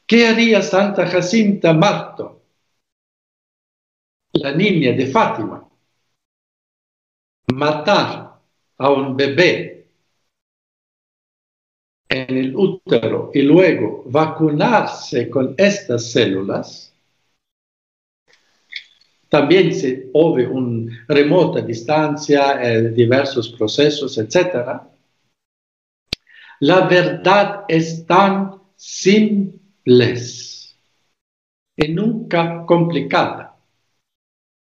¿Qué 0.06 0.26
haría 0.26 0.62
Santa 0.62 1.06
Jacinta 1.06 1.72
Marto, 1.72 2.42
la 4.32 4.52
niña 4.52 4.92
de 4.92 5.06
Fátima? 5.06 5.68
Matar 7.52 8.40
a 8.78 8.90
un 8.90 9.16
bebé 9.16 9.88
en 12.08 12.36
el 12.36 12.56
útero 12.56 13.30
y 13.34 13.42
luego 13.42 14.04
vacunarse 14.06 15.28
con 15.30 15.54
estas 15.58 16.10
células 16.10 16.95
también 19.28 19.74
se 19.74 20.08
ove 20.12 20.46
una 20.46 21.04
remota 21.08 21.60
distancia, 21.60 22.62
eh, 22.62 22.90
diversos 22.90 23.48
procesos, 23.50 24.16
etc. 24.18 24.80
La 26.60 26.86
verdad 26.86 27.64
es 27.68 28.06
tan 28.06 28.54
simple 28.76 30.16
y 31.76 31.88
nunca 31.88 32.64
complicada. 32.64 33.54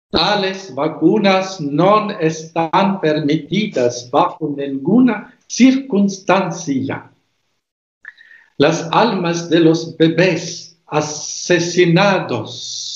Tales 0.09 0.73
vacunas 0.73 1.59
no 1.59 2.11
están 2.19 3.01
permitidas 3.01 4.09
bajo 4.11 4.53
ninguna 4.55 5.37
circunstancia. 5.47 7.11
Las 8.57 8.87
almas 8.91 9.49
de 9.49 9.59
los 9.59 9.97
bebés 9.97 10.79
asesinados 10.85 12.92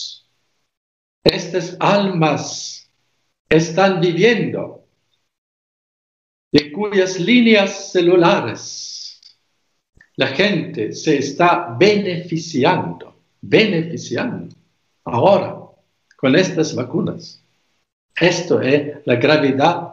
estas 1.28 1.78
almas 1.80 2.90
están 3.50 4.02
viviendo, 4.02 4.86
de 6.52 6.72
cuyas 6.72 7.20
líneas 7.20 7.92
celulares 7.92 9.20
la 10.16 10.28
gente 10.28 10.94
se 10.94 11.18
está 11.18 11.76
beneficiando, 11.78 13.16
beneficiando 13.42 14.56
ahora 15.06 15.56
con 16.16 16.36
estas 16.36 16.74
vacunas. 16.74 17.42
Esto 18.20 18.60
es 18.62 19.06
la 19.06 19.16
gravedad 19.16 19.90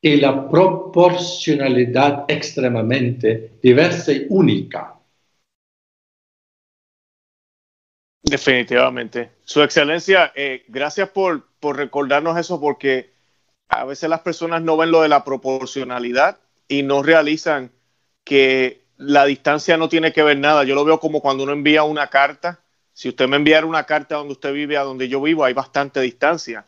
y 0.00 0.16
la 0.16 0.48
proporcionalidad 0.48 2.24
extremadamente 2.28 3.58
diversa 3.62 4.12
y 4.12 4.26
única 4.30 4.99
Definitivamente. 8.22 9.30
Su 9.44 9.62
excelencia, 9.62 10.32
eh, 10.34 10.64
gracias 10.68 11.08
por, 11.08 11.46
por 11.58 11.76
recordarnos 11.76 12.38
eso 12.38 12.60
porque 12.60 13.12
a 13.68 13.84
veces 13.84 14.10
las 14.10 14.20
personas 14.20 14.62
no 14.62 14.76
ven 14.76 14.90
lo 14.90 15.02
de 15.02 15.08
la 15.08 15.24
proporcionalidad 15.24 16.38
y 16.68 16.82
no 16.82 17.02
realizan 17.02 17.70
que 18.24 18.82
la 18.96 19.24
distancia 19.24 19.76
no 19.76 19.88
tiene 19.88 20.12
que 20.12 20.22
ver 20.22 20.38
nada. 20.38 20.64
Yo 20.64 20.74
lo 20.74 20.84
veo 20.84 21.00
como 21.00 21.20
cuando 21.20 21.44
uno 21.44 21.52
envía 21.52 21.82
una 21.84 22.08
carta. 22.08 22.60
Si 22.92 23.08
usted 23.08 23.26
me 23.26 23.36
enviara 23.36 23.64
una 23.66 23.84
carta 23.84 24.16
donde 24.16 24.32
usted 24.32 24.52
vive 24.52 24.76
a 24.76 24.82
donde 24.82 25.08
yo 25.08 25.22
vivo, 25.22 25.44
hay 25.44 25.54
bastante 25.54 26.00
distancia. 26.00 26.66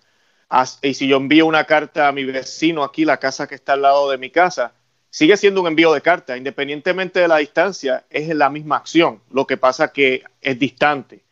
Y 0.81 0.95
si 0.95 1.07
yo 1.07 1.17
envío 1.17 1.47
una 1.47 1.65
carta 1.65 2.09
a 2.09 2.13
mi 2.13 2.25
vecino 2.25 2.85
aquí, 2.85 3.05
la 3.05 3.19
casa 3.19 3.47
que 3.47 3.55
está 3.55 3.75
al 3.75 3.83
lado 3.83 4.11
de 4.11 4.19
mi 4.19 4.31
casa, 4.31 4.73
sigue 5.11 5.37
siendo 5.37 5.61
un 5.61 5.67
envío 5.67 5.93
de 5.93 6.01
carta, 6.01 6.37
independientemente 6.37 7.21
de 7.21 7.29
la 7.29 7.39
distancia, 7.39 8.05
es 8.09 8.35
la 8.35 8.49
misma 8.49 8.77
acción. 8.77 9.21
Lo 9.31 9.47
que 9.47 9.57
pasa 9.57 9.93
que 9.93 10.23
es 10.41 10.59
distante 10.59 11.23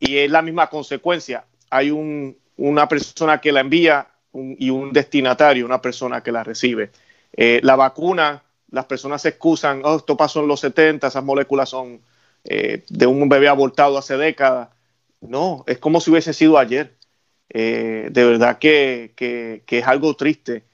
y 0.00 0.18
es 0.18 0.30
la 0.30 0.42
misma 0.42 0.68
consecuencia. 0.68 1.44
Hay 1.70 1.90
una 1.90 2.88
persona 2.88 3.40
que 3.40 3.52
la 3.52 3.60
envía 3.60 4.08
y 4.32 4.70
un 4.70 4.92
destinatario, 4.92 5.64
una 5.64 5.82
persona 5.82 6.22
que 6.22 6.32
la 6.32 6.44
recibe. 6.44 6.90
Eh, 7.32 7.60
la 7.62 7.76
vacuna, 7.76 8.42
las 8.70 8.84
personas 8.86 9.22
se 9.22 9.30
excusan, 9.30 9.82
oh, 9.84 9.96
esto 9.96 10.16
pasó 10.16 10.40
en 10.40 10.48
los 10.48 10.60
70, 10.60 11.06
esas 11.06 11.24
moléculas 11.24 11.70
son 11.70 12.00
eh, 12.44 12.84
de 12.88 13.06
un 13.06 13.28
bebé 13.28 13.48
abortado 13.48 13.98
hace 13.98 14.16
décadas. 14.16 14.68
No, 15.20 15.64
es 15.66 15.78
como 15.78 16.00
si 16.00 16.10
hubiese 16.10 16.32
sido 16.32 16.58
ayer. 16.58 16.94
Eh, 17.50 18.08
de 18.10 18.24
verdad 18.24 18.58
que, 18.58 19.62
es 19.66 19.86
algo 19.86 20.14
triste. 20.14 20.64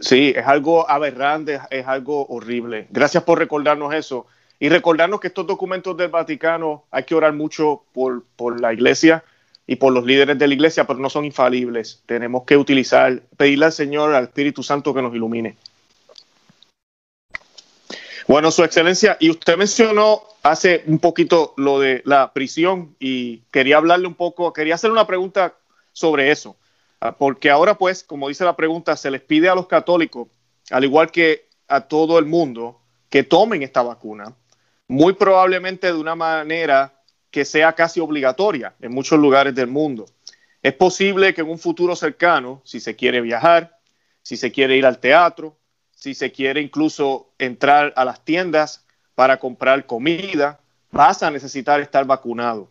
sí, 0.00 0.32
es 0.34 0.46
algo 0.46 0.88
aberrante, 0.90 1.60
es 1.70 1.86
algo 1.86 2.26
horrible. 2.26 2.86
Gracias 2.90 3.22
por 3.22 3.38
recordarnos 3.38 3.94
eso. 3.94 4.26
Y 4.60 4.68
recordarnos 4.68 5.20
que 5.20 5.28
estos 5.28 5.46
documentos 5.46 5.96
del 5.96 6.08
Vaticano 6.08 6.84
hay 6.90 7.04
que 7.04 7.14
orar 7.14 7.32
mucho 7.32 7.84
por, 7.92 8.24
por 8.36 8.60
la 8.60 8.72
iglesia 8.72 9.24
y 9.66 9.76
por 9.76 9.92
los 9.92 10.04
líderes 10.04 10.38
de 10.38 10.48
la 10.48 10.54
iglesia, 10.54 10.86
pero 10.86 10.98
no 10.98 11.10
son 11.10 11.24
infalibles. 11.24 12.02
Tenemos 12.06 12.44
que 12.44 12.56
utilizar, 12.56 13.22
pedirle 13.36 13.66
al 13.66 13.72
Señor, 13.72 14.14
al 14.14 14.24
Espíritu 14.24 14.62
Santo 14.62 14.92
que 14.92 15.02
nos 15.02 15.14
ilumine. 15.14 15.56
Bueno, 18.26 18.50
Su 18.50 18.64
Excelencia, 18.64 19.16
y 19.20 19.30
usted 19.30 19.56
mencionó 19.56 20.22
hace 20.42 20.82
un 20.86 20.98
poquito 20.98 21.54
lo 21.56 21.80
de 21.80 22.02
la 22.04 22.32
prisión 22.32 22.96
y 22.98 23.38
quería 23.50 23.76
hablarle 23.76 24.06
un 24.06 24.14
poco, 24.14 24.52
quería 24.52 24.74
hacer 24.74 24.90
una 24.90 25.06
pregunta 25.06 25.54
sobre 25.92 26.30
eso, 26.30 26.56
ah, 27.00 27.12
porque 27.12 27.50
ahora 27.50 27.76
pues, 27.78 28.02
como 28.02 28.28
dice 28.28 28.44
la 28.44 28.56
pregunta, 28.56 28.96
se 28.96 29.10
les 29.10 29.20
pide 29.20 29.48
a 29.48 29.54
los 29.54 29.66
católicos, 29.66 30.28
al 30.70 30.84
igual 30.84 31.10
que 31.10 31.46
a 31.68 31.82
todo 31.82 32.18
el 32.18 32.26
mundo, 32.26 32.80
que 33.08 33.22
tomen 33.22 33.62
esta 33.62 33.82
vacuna 33.82 34.34
muy 34.88 35.12
probablemente 35.12 35.86
de 35.86 35.98
una 35.98 36.14
manera 36.14 36.94
que 37.30 37.44
sea 37.44 37.74
casi 37.74 38.00
obligatoria 38.00 38.74
en 38.80 38.92
muchos 38.92 39.18
lugares 39.18 39.54
del 39.54 39.68
mundo. 39.68 40.06
Es 40.62 40.72
posible 40.72 41.34
que 41.34 41.42
en 41.42 41.50
un 41.50 41.58
futuro 41.58 41.94
cercano, 41.94 42.62
si 42.64 42.80
se 42.80 42.96
quiere 42.96 43.20
viajar, 43.20 43.78
si 44.22 44.36
se 44.36 44.50
quiere 44.50 44.76
ir 44.76 44.86
al 44.86 44.98
teatro, 44.98 45.56
si 45.90 46.14
se 46.14 46.32
quiere 46.32 46.60
incluso 46.60 47.30
entrar 47.38 47.92
a 47.96 48.04
las 48.04 48.24
tiendas 48.24 48.84
para 49.14 49.38
comprar 49.38 49.86
comida, 49.86 50.60
vas 50.90 51.22
a 51.22 51.30
necesitar 51.30 51.80
estar 51.80 52.06
vacunado. 52.06 52.70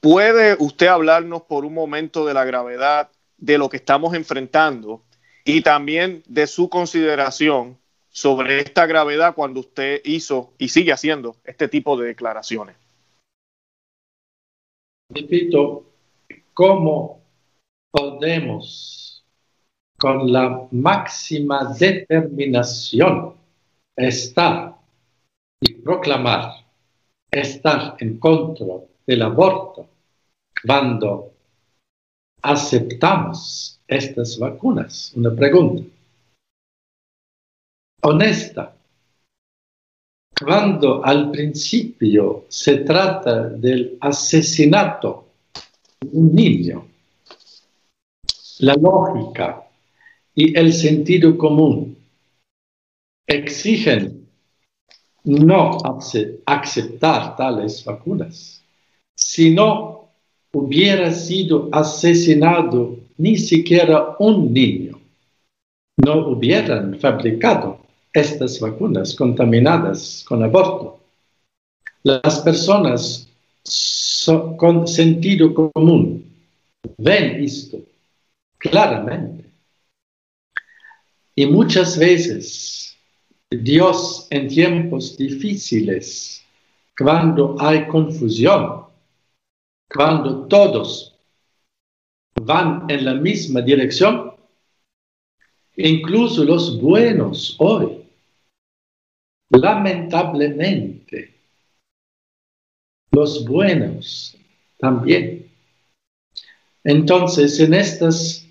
¿Puede 0.00 0.56
usted 0.58 0.86
hablarnos 0.86 1.42
por 1.42 1.64
un 1.64 1.74
momento 1.74 2.26
de 2.26 2.34
la 2.34 2.44
gravedad 2.44 3.10
de 3.38 3.58
lo 3.58 3.68
que 3.68 3.78
estamos 3.78 4.14
enfrentando 4.14 5.02
y 5.44 5.62
también 5.62 6.22
de 6.26 6.46
su 6.46 6.68
consideración 6.68 7.78
sobre 8.14 8.60
esta 8.60 8.86
gravedad 8.86 9.34
cuando 9.34 9.58
usted 9.58 10.00
hizo 10.04 10.52
y 10.56 10.68
sigue 10.68 10.92
haciendo 10.92 11.36
este 11.44 11.66
tipo 11.66 11.96
de 11.96 12.06
declaraciones. 12.06 12.76
Repito, 15.10 15.84
¿cómo 16.54 17.20
podemos 17.90 19.24
con 19.98 20.32
la 20.32 20.68
máxima 20.70 21.74
determinación 21.76 23.34
estar 23.96 24.76
y 25.60 25.74
proclamar 25.74 26.52
estar 27.32 27.96
en 27.98 28.18
contra 28.18 28.66
del 29.06 29.22
aborto 29.22 29.88
cuando 30.64 31.32
aceptamos 32.42 33.80
estas 33.88 34.38
vacunas? 34.38 35.12
Una 35.16 35.34
pregunta 35.34 35.82
honesta. 38.04 38.76
Cuando 40.44 41.04
al 41.04 41.30
principio 41.30 42.44
se 42.48 42.78
trata 42.78 43.48
del 43.48 43.96
asesinato 44.00 45.28
de 46.00 46.08
un 46.12 46.34
niño, 46.34 46.86
la 48.58 48.74
lógica 48.74 49.62
y 50.34 50.56
el 50.58 50.72
sentido 50.72 51.38
común 51.38 51.96
exigen 53.26 54.28
no 55.24 55.78
aceptar 56.44 57.36
tales 57.36 57.82
vacunas. 57.84 58.62
Si 59.14 59.54
no 59.54 60.10
hubiera 60.52 61.10
sido 61.12 61.70
asesinado 61.72 62.98
ni 63.16 63.38
siquiera 63.38 64.16
un 64.18 64.52
niño, 64.52 65.00
no 66.04 66.28
hubieran 66.28 66.98
fabricado 66.98 67.83
estas 68.14 68.60
vacunas 68.60 69.14
contaminadas 69.14 70.24
con 70.26 70.42
aborto. 70.42 71.00
Las 72.04 72.40
personas 72.40 73.28
con 74.56 74.86
sentido 74.86 75.52
común 75.52 76.24
ven 76.96 77.42
esto 77.42 77.78
claramente. 78.58 79.44
Y 81.34 81.46
muchas 81.46 81.98
veces 81.98 82.96
Dios 83.50 84.28
en 84.30 84.48
tiempos 84.48 85.16
difíciles, 85.16 86.42
cuando 86.96 87.56
hay 87.58 87.88
confusión, 87.88 88.84
cuando 89.92 90.46
todos 90.46 91.16
van 92.40 92.88
en 92.88 93.04
la 93.04 93.14
misma 93.14 93.60
dirección, 93.60 94.32
incluso 95.76 96.44
los 96.44 96.80
buenos 96.80 97.56
hoy 97.58 98.03
Lamentablemente, 99.54 101.34
los 103.12 103.46
buenos 103.46 104.36
también. 104.78 105.48
Entonces, 106.82 107.60
en 107.60 107.74
estas 107.74 108.46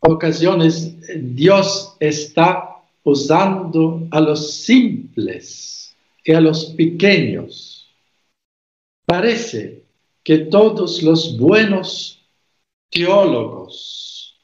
ocasiones, 0.00 0.96
Dios 1.34 1.96
está 2.00 2.76
usando 3.02 4.06
a 4.10 4.20
los 4.20 4.52
simples 4.52 5.96
y 6.24 6.32
a 6.32 6.40
los 6.40 6.66
pequeños. 6.66 7.88
Parece 9.04 9.82
que 10.22 10.38
todos 10.38 11.02
los 11.02 11.36
buenos 11.36 12.22
teólogos 12.90 14.38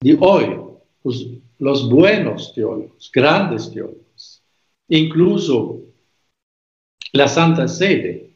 de 0.00 0.16
hoy, 0.20 0.60
pues, 1.02 1.26
los 1.60 1.88
buenos 1.88 2.52
teólogos, 2.54 3.10
grandes 3.12 3.70
teólogos, 3.70 4.42
incluso 4.88 5.82
la 7.12 7.28
Santa 7.28 7.68
Sede 7.68 8.30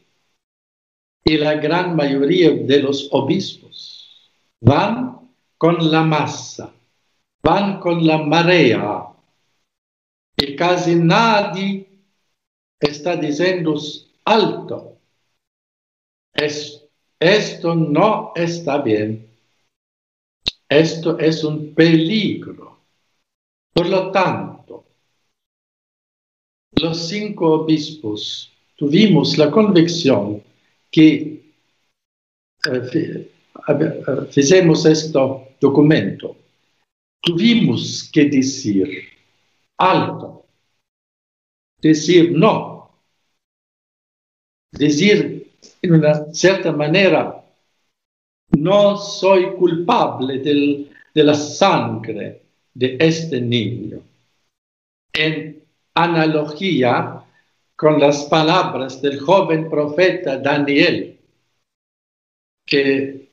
y 1.24 1.38
la 1.38 1.54
gran 1.54 1.96
mayoría 1.96 2.50
de 2.50 2.80
los 2.80 3.08
obispos 3.12 4.30
van 4.60 5.30
con 5.56 5.90
la 5.90 6.02
masa, 6.02 6.74
van 7.42 7.80
con 7.80 8.06
la 8.06 8.18
marea 8.18 9.08
y 10.36 10.54
casi 10.54 10.94
nadie 10.96 11.88
está 12.78 13.16
diciendo 13.16 13.74
alto. 14.24 14.98
esto 17.18 17.74
no 17.74 18.32
está 18.34 18.78
bien. 18.82 19.30
Esto 20.68 21.18
es 21.18 21.44
un 21.44 21.74
peligro. 21.74 22.73
Por 23.74 23.88
lo 23.88 24.12
tanto, 24.12 24.84
los 26.76 27.08
cinco 27.08 27.62
obispos 27.62 28.52
tuvimos 28.76 29.36
la 29.36 29.50
convicción 29.50 30.40
que 30.92 31.42
eh, 32.70 33.30
fizemos 34.30 34.86
este 34.86 35.18
documento. 35.60 36.36
Tuvimos 37.20 38.08
que 38.12 38.26
decir 38.26 39.08
alto, 39.78 40.44
decir 41.80 42.30
no, 42.30 43.00
decir 44.70 45.52
en 45.82 45.94
una 45.94 46.32
cierta 46.32 46.70
manera, 46.70 47.44
no 48.50 48.96
soy 48.98 49.52
culpable 49.56 50.38
de 50.38 51.24
la 51.24 51.34
sangre 51.34 52.43
de 52.74 52.96
este 52.98 53.40
niño. 53.40 54.00
En 55.12 55.62
analogía 55.94 57.22
con 57.76 58.00
las 58.00 58.24
palabras 58.24 59.00
del 59.00 59.20
joven 59.20 59.70
profeta 59.70 60.38
Daniel, 60.38 61.18
que, 62.66 63.30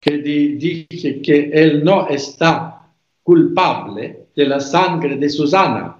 que 0.00 0.18
dije 0.18 1.20
que 1.20 1.50
él 1.52 1.84
no 1.84 2.08
está 2.08 2.90
culpable 3.22 4.26
de 4.34 4.46
la 4.46 4.60
sangre 4.60 5.16
de 5.16 5.28
Susana, 5.28 5.98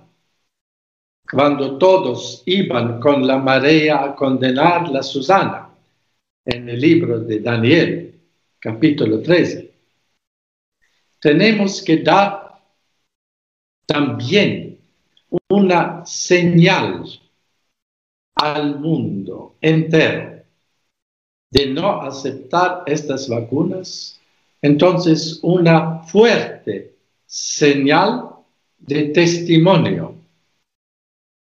cuando 1.31 1.79
todos 1.79 2.42
iban 2.47 3.01
con 3.01 3.27
la 3.27 3.38
marea 3.38 4.05
a 4.05 4.16
condenar 4.16 4.95
a 4.97 5.03
Susana, 5.03 5.68
en 6.45 6.68
el 6.68 6.81
libro 6.81 7.21
de 7.21 7.40
Daniel, 7.40 8.21
capítulo 8.59 9.21
13. 9.21 9.72
Tenemos 11.23 11.81
que 11.81 11.99
dar 11.99 12.61
también 13.87 14.81
una 15.49 16.05
señal 16.05 17.05
al 18.35 18.81
mundo 18.81 19.55
entero 19.61 20.43
de 21.49 21.67
no 21.67 22.03
aceptar 22.03 22.83
estas 22.87 23.29
vacunas, 23.29 24.21
entonces 24.61 25.39
una 25.43 26.03
fuerte 26.03 26.97
señal 27.25 28.31
de 28.79 29.11
testimonio. 29.11 30.17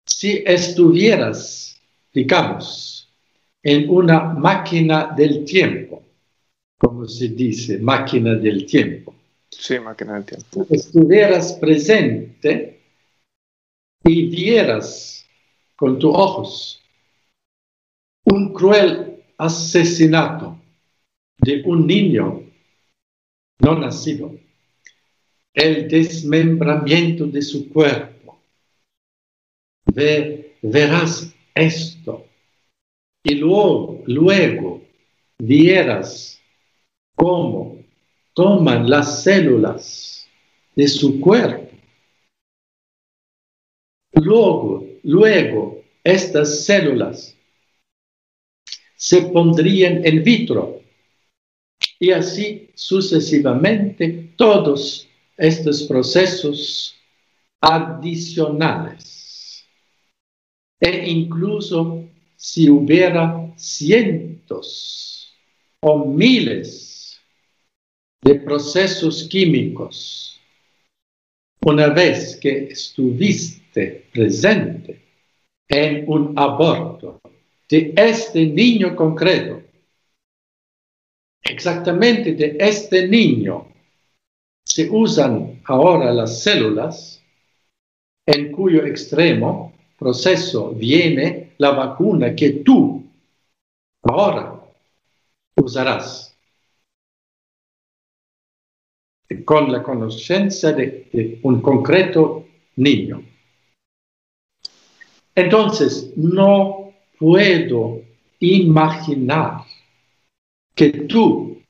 Si 0.05 0.43
estuvieras, 0.45 1.81
digamos, 2.13 3.09
en 3.63 3.89
una 3.89 4.25
máquina 4.25 5.11
del 5.17 5.43
tiempo, 5.43 6.03
como 6.77 7.07
se 7.07 7.29
dice, 7.29 7.79
máquina 7.79 8.35
del 8.35 8.67
tiempo. 8.67 9.15
Sí, 9.51 9.79
máquina 9.79 10.15
del 10.15 10.25
tiempo. 10.25 10.65
Estuvieras 10.69 11.53
presente 11.53 12.81
y 14.03 14.29
vieras 14.29 15.25
con 15.75 15.99
tus 15.99 16.13
ojos 16.15 16.81
un 18.25 18.53
cruel 18.53 19.23
asesinato 19.37 20.57
de 21.37 21.61
un 21.65 21.85
niño 21.85 22.43
no 23.59 23.77
nacido, 23.77 24.33
el 25.53 25.87
desmembramiento 25.87 27.27
de 27.27 27.41
su 27.41 27.69
cuerpo. 27.69 28.39
verás 30.63 31.33
esto 31.53 32.25
y 33.23 33.35
luego, 33.35 34.01
luego 34.07 34.81
vieras 35.39 36.39
cómo 37.15 37.80
toman 38.41 38.89
las 38.89 39.21
células 39.21 40.27
de 40.75 40.87
su 40.87 41.21
cuerpo. 41.21 41.69
Luego, 44.13 44.83
luego 45.03 45.83
estas 46.03 46.65
células 46.65 47.37
se 48.95 49.21
pondrían 49.21 50.03
en 50.03 50.23
vitro 50.23 50.81
y 51.99 52.09
así 52.09 52.71
sucesivamente 52.73 54.33
todos 54.35 55.07
estos 55.37 55.83
procesos 55.83 56.95
adicionales 57.61 59.63
e 60.79 61.11
incluso 61.11 62.05
si 62.35 62.71
hubiera 62.71 63.53
cientos 63.55 65.31
o 65.79 66.05
miles 66.05 66.90
de 68.21 68.35
procesos 68.35 69.27
químicos. 69.27 70.39
Una 71.63 71.87
vez 71.87 72.37
que 72.37 72.65
estuviste 72.65 74.07
presente 74.11 75.01
en 75.67 76.05
un 76.07 76.37
aborto 76.37 77.21
de 77.69 77.93
este 77.95 78.45
niño 78.45 78.95
concreto, 78.95 79.61
exactamente 81.41 82.33
de 82.33 82.57
este 82.59 83.07
niño, 83.07 83.67
se 84.63 84.89
usan 84.89 85.61
ahora 85.65 86.11
las 86.13 86.41
células 86.43 87.21
en 88.25 88.51
cuyo 88.51 88.85
extremo 88.85 89.73
proceso 89.97 90.71
viene 90.71 91.53
la 91.57 91.71
vacuna 91.71 92.35
que 92.35 92.49
tú 92.65 93.03
ahora 94.03 94.59
usarás 95.55 96.30
con 99.45 99.71
la 99.71 99.81
conciencia 99.81 100.71
de, 100.71 101.39
un 101.43 101.61
concreto 101.61 102.45
niño. 102.75 103.23
Entonces, 105.35 106.11
no 106.17 106.93
puedo 107.17 108.01
imaginar 108.39 109.63
que 110.75 110.89
tú 110.89 111.61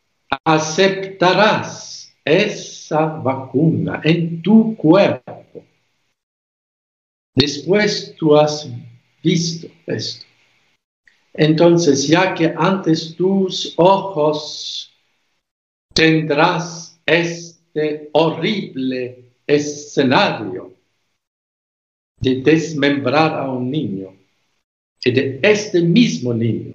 aceptarás 0.46 2.14
esa 2.26 3.06
vacuna 3.06 4.02
en 4.04 4.42
tu 4.42 4.76
cuerpo. 4.76 5.64
Después 7.36 8.16
tú 8.18 8.36
has 8.36 8.70
visto 9.24 9.68
esto. 9.86 10.26
Entonces, 11.34 12.08
ya 12.08 12.34
que 12.34 12.54
antes 12.58 13.16
tus 13.16 13.74
ojos 13.78 14.92
tendrás 15.94 17.00
este 17.74 18.10
horrible 18.12 19.32
escenario 19.48 20.74
de 22.20 22.42
desmembrar 22.42 23.40
a 23.40 23.50
un 23.50 23.72
niño, 23.72 24.14
y 25.04 25.12
de 25.12 25.40
este 25.42 25.82
mismo 25.82 26.34
niño, 26.34 26.74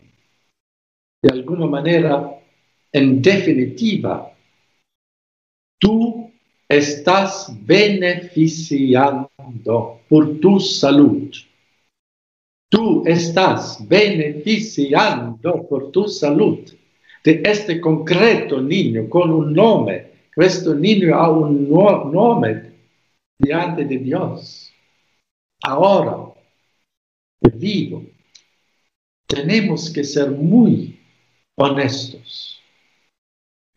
de 1.23 1.33
alguna 1.33 1.67
manera, 1.67 2.41
en 2.91 3.21
definitiva, 3.21 4.33
tú 5.79 6.33
estás 6.69 7.55
beneficiando 7.65 9.31
por 10.09 10.41
tu 10.41 10.59
salud. 10.59 11.31
Tú 12.69 13.05
estás 13.07 13.87
beneficiando 13.87 15.69
por 15.69 15.93
tu 15.93 16.09
salud 16.09 16.59
de 17.23 17.43
este 17.45 17.81
concreto 17.81 18.61
niño 18.61 19.09
con 19.09 19.31
un 19.31 19.53
nombre. 19.53 20.16
Este 20.37 20.69
niño 20.75 21.15
ha 21.15 21.31
un 21.31 21.71
nombre 21.71 22.73
delante 23.39 23.87
de 23.87 23.97
Dios. 23.97 24.71
Ahora, 25.63 26.35
vivo, 27.41 28.05
tenemos 29.27 29.91
que 29.91 30.05
ser 30.05 30.31
muy 30.31 31.01
honestos, 31.57 32.61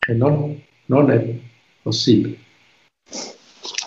que 0.01 0.13
no, 0.13 0.57
no 0.89 1.13
es 1.13 1.39
posible. 1.81 2.37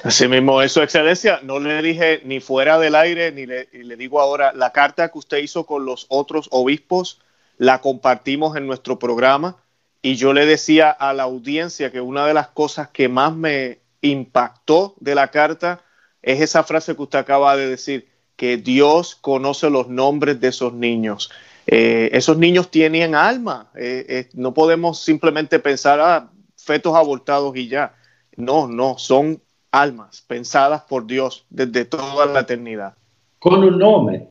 Así 0.02 0.26
mismo, 0.26 0.62
eso, 0.62 0.82
excelencia, 0.82 1.40
no 1.42 1.60
le 1.60 1.82
dije 1.82 2.22
ni 2.24 2.40
fuera 2.40 2.78
del 2.78 2.94
aire, 2.94 3.32
ni 3.32 3.44
le, 3.44 3.68
le, 3.70 3.96
digo 3.96 4.18
ahora, 4.18 4.52
la 4.54 4.72
carta 4.72 5.12
que 5.12 5.18
usted 5.18 5.38
hizo 5.38 5.66
con 5.66 5.84
los 5.84 6.06
otros 6.08 6.48
obispos, 6.50 7.20
la 7.58 7.82
compartimos 7.82 8.56
en 8.56 8.66
nuestro 8.66 8.98
programa 8.98 9.61
y 10.02 10.16
yo 10.16 10.32
le 10.32 10.44
decía 10.44 10.90
a 10.90 11.12
la 11.12 11.22
audiencia 11.22 11.92
que 11.92 12.00
una 12.00 12.26
de 12.26 12.34
las 12.34 12.48
cosas 12.48 12.88
que 12.88 13.08
más 13.08 13.34
me 13.34 13.78
impactó 14.00 14.94
de 14.98 15.14
la 15.14 15.28
carta 15.28 15.80
es 16.20 16.40
esa 16.40 16.64
frase 16.64 16.96
que 16.96 17.02
usted 17.02 17.20
acaba 17.20 17.56
de 17.56 17.68
decir, 17.68 18.08
que 18.36 18.56
Dios 18.56 19.14
conoce 19.14 19.70
los 19.70 19.88
nombres 19.88 20.40
de 20.40 20.48
esos 20.48 20.72
niños. 20.72 21.30
Eh, 21.66 22.10
esos 22.12 22.36
niños 22.36 22.70
tienen 22.70 23.14
alma, 23.14 23.70
eh, 23.76 24.04
eh, 24.08 24.28
no 24.34 24.52
podemos 24.52 25.00
simplemente 25.00 25.60
pensar, 25.60 26.00
ah, 26.00 26.28
fetos 26.56 26.94
abortados 26.96 27.56
y 27.56 27.68
ya. 27.68 27.94
No, 28.36 28.66
no, 28.66 28.98
son 28.98 29.40
almas 29.70 30.24
pensadas 30.26 30.82
por 30.82 31.06
Dios 31.06 31.46
desde 31.50 31.84
toda 31.84 32.26
la 32.26 32.40
eternidad. 32.40 32.94
Con 33.38 33.62
un 33.62 33.78
nombre. 33.78 34.28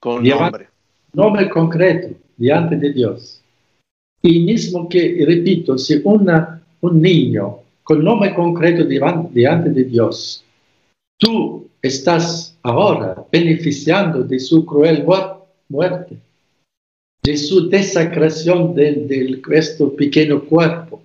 Con 0.00 0.18
un 0.18 0.28
nombre. 0.28 0.68
Nombre 1.12 1.48
concreto, 1.48 2.08
delante 2.36 2.76
de 2.76 2.92
Dios. 2.92 3.42
Y 4.26 4.40
mismo 4.40 4.88
que, 4.88 5.24
repito, 5.24 5.78
si 5.78 6.00
una, 6.02 6.60
un 6.80 7.00
niño 7.00 7.60
con 7.84 8.02
nombre 8.02 8.34
concreto 8.34 8.82
delante 8.84 9.70
de 9.70 9.84
Dios, 9.84 10.44
tú 11.16 11.68
estás 11.80 12.58
ahora 12.64 13.24
beneficiando 13.30 14.24
de 14.24 14.40
su 14.40 14.66
cruel 14.66 15.04
muerte, 15.68 16.16
de 17.22 17.36
su 17.36 17.68
desacración 17.68 18.74
del, 18.74 19.06
del 19.06 19.42
este 19.52 19.86
pequeño 19.86 20.44
cuerpo. 20.44 21.00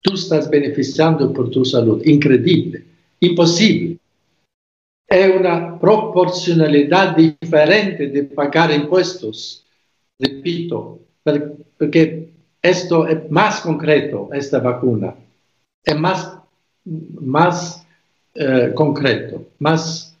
Tú 0.00 0.14
estás 0.14 0.48
beneficiando 0.48 1.32
por 1.32 1.50
tu 1.50 1.64
salud. 1.64 2.00
Increíble, 2.04 2.84
imposible. 3.18 3.98
Es 5.08 5.34
una 5.34 5.80
proporcionalidad 5.80 7.16
diferente 7.16 8.06
de 8.06 8.22
pagar 8.22 8.72
impuestos, 8.72 9.64
repito, 10.20 11.00
porque 11.76 12.31
esto 12.62 13.06
es 13.08 13.30
más 13.30 13.60
concreto, 13.60 14.30
esta 14.32 14.60
vacuna, 14.60 15.14
es 15.84 15.98
más, 15.98 16.38
más 16.84 17.84
eh, 18.34 18.70
concreto, 18.74 19.48
más 19.58 20.16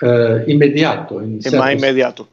eh, 0.00 0.44
inmediato. 0.46 1.20
es 1.20 1.52
más 1.52 1.74
inmediato. 1.74 2.28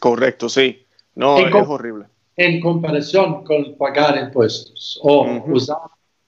Correcto, 0.00 0.48
sí. 0.48 0.84
No, 1.14 1.38
es 1.38 1.54
horrible. 1.54 2.06
En 2.36 2.60
comparación 2.60 3.44
con 3.44 3.76
pagar 3.76 4.18
impuestos 4.18 4.98
o 5.02 5.42
usar 5.46 5.76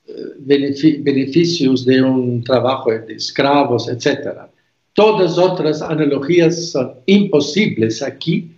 eh, 0.06 0.12
beneficios 0.38 1.84
de 1.84 2.02
un 2.02 2.44
trabajo 2.44 2.90
de 2.90 3.14
esclavos, 3.14 3.88
etc. 3.88 4.50
Todas 4.92 5.38
otras 5.38 5.80
analogías 5.80 6.70
son 6.70 6.94
imposibles 7.06 8.02
aquí 8.02 8.54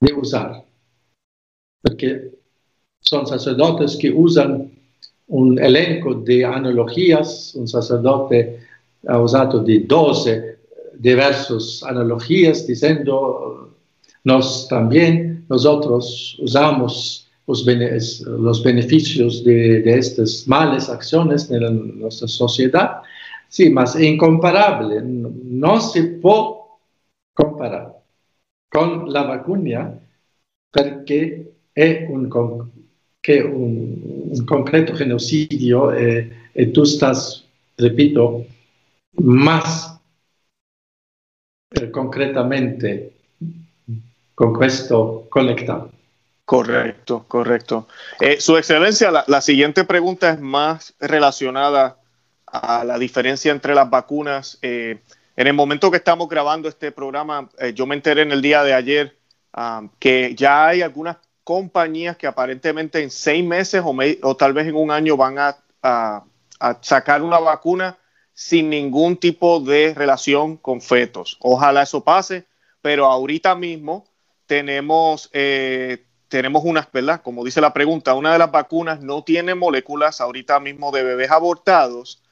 de 0.00 0.12
usar, 0.12 0.64
porque 1.82 2.32
son 3.00 3.26
sacerdotes 3.26 3.96
que 3.96 4.10
usan 4.10 4.70
un 5.28 5.58
elenco 5.58 6.14
de 6.14 6.44
analogías, 6.44 7.54
un 7.54 7.66
sacerdote 7.66 8.60
ha 9.08 9.20
usado 9.20 9.62
de 9.62 9.80
12 9.80 10.58
diversas 10.98 11.82
analogías 11.82 12.66
diciendo 12.66 13.76
nos 14.24 14.68
también 14.68 15.44
nosotros 15.48 16.36
usamos 16.40 17.28
los, 17.46 18.62
beneficios 18.62 19.44
de, 19.44 19.98
estas 19.98 20.46
malas 20.46 20.88
acciones 20.88 21.50
en 21.50 22.00
nuestra 22.00 22.28
sociedad. 22.28 23.02
Sí, 23.48 23.68
más 23.68 23.98
incomparable, 24.00 25.02
no 25.02 25.80
se 25.80 26.04
puede 26.04 26.54
comparar 27.34 27.98
con 28.70 29.12
la 29.12 29.24
vacuna 29.24 29.98
porque 30.70 31.51
es 31.74 32.08
un 32.08 32.28
que 33.22 33.42
un, 33.44 34.44
concreto 34.46 34.94
genocidio 34.96 35.92
eh, 35.92 36.32
y 36.54 36.66
tú 36.66 36.82
estás, 36.82 37.44
repito, 37.78 38.44
más 39.14 40.00
eh, 41.70 41.90
concretamente 41.90 43.12
con 44.34 44.64
esto 44.64 45.26
conectado. 45.30 45.90
Correcto, 46.44 47.24
correcto. 47.28 47.86
Eh, 48.20 48.40
su 48.40 48.56
excelencia, 48.56 49.10
la, 49.26 49.40
siguiente 49.40 49.84
pregunta 49.84 50.30
es 50.30 50.40
más 50.40 50.94
relacionada 50.98 51.98
a 52.46 52.84
la 52.84 52.98
diferencia 52.98 53.52
entre 53.52 53.74
las 53.74 53.88
vacunas. 53.88 54.58
en 54.60 54.98
el 55.36 55.54
momento 55.54 55.90
que 55.90 55.98
estamos 55.98 56.28
grabando 56.28 56.68
este 56.68 56.90
programa, 56.90 57.48
yo 57.74 57.86
me 57.86 57.94
enteré 57.94 58.22
en 58.22 58.32
el 58.32 58.42
día 58.42 58.62
de 58.64 58.74
ayer 58.74 59.16
ah, 59.54 59.86
que 59.98 60.34
ya 60.34 60.66
hay 60.66 60.82
algunas 60.82 61.16
compañías 61.44 62.16
que 62.16 62.26
aparentemente 62.26 63.02
en 63.02 63.10
seis 63.10 63.44
meses 63.44 63.82
o, 63.84 64.36
tal 64.36 64.52
vez 64.52 64.66
en 64.66 64.76
un 64.76 64.90
año 64.90 65.16
van 65.16 65.36
a, 65.38 66.24
sacar 66.80 67.22
una 67.22 67.38
vacuna 67.40 67.98
sin 68.32 68.70
ningún 68.70 69.16
tipo 69.16 69.60
de 69.60 69.94
relación 69.94 70.56
con 70.56 70.80
fetos. 70.80 71.36
Ojalá 71.40 71.82
eso 71.82 72.04
pase, 72.04 72.46
pero 72.80 73.06
ahorita 73.06 73.56
mismo 73.56 74.06
tenemos, 74.46 75.28
eh, 75.32 76.04
tenemos 76.28 76.62
unas, 76.64 76.90
¿verdad? 76.92 77.20
Como 77.22 77.44
dice 77.44 77.60
la 77.60 77.72
pregunta, 77.72 78.14
una 78.14 78.32
de 78.32 78.38
las 78.38 78.52
vacunas 78.52 79.00
no 79.00 79.24
tiene 79.24 79.56
moléculas 79.56 80.20
ahorita 80.20 80.60
mismo 80.60 80.92
de 80.92 81.02
bebés 81.02 81.32
abortados, 81.32 82.22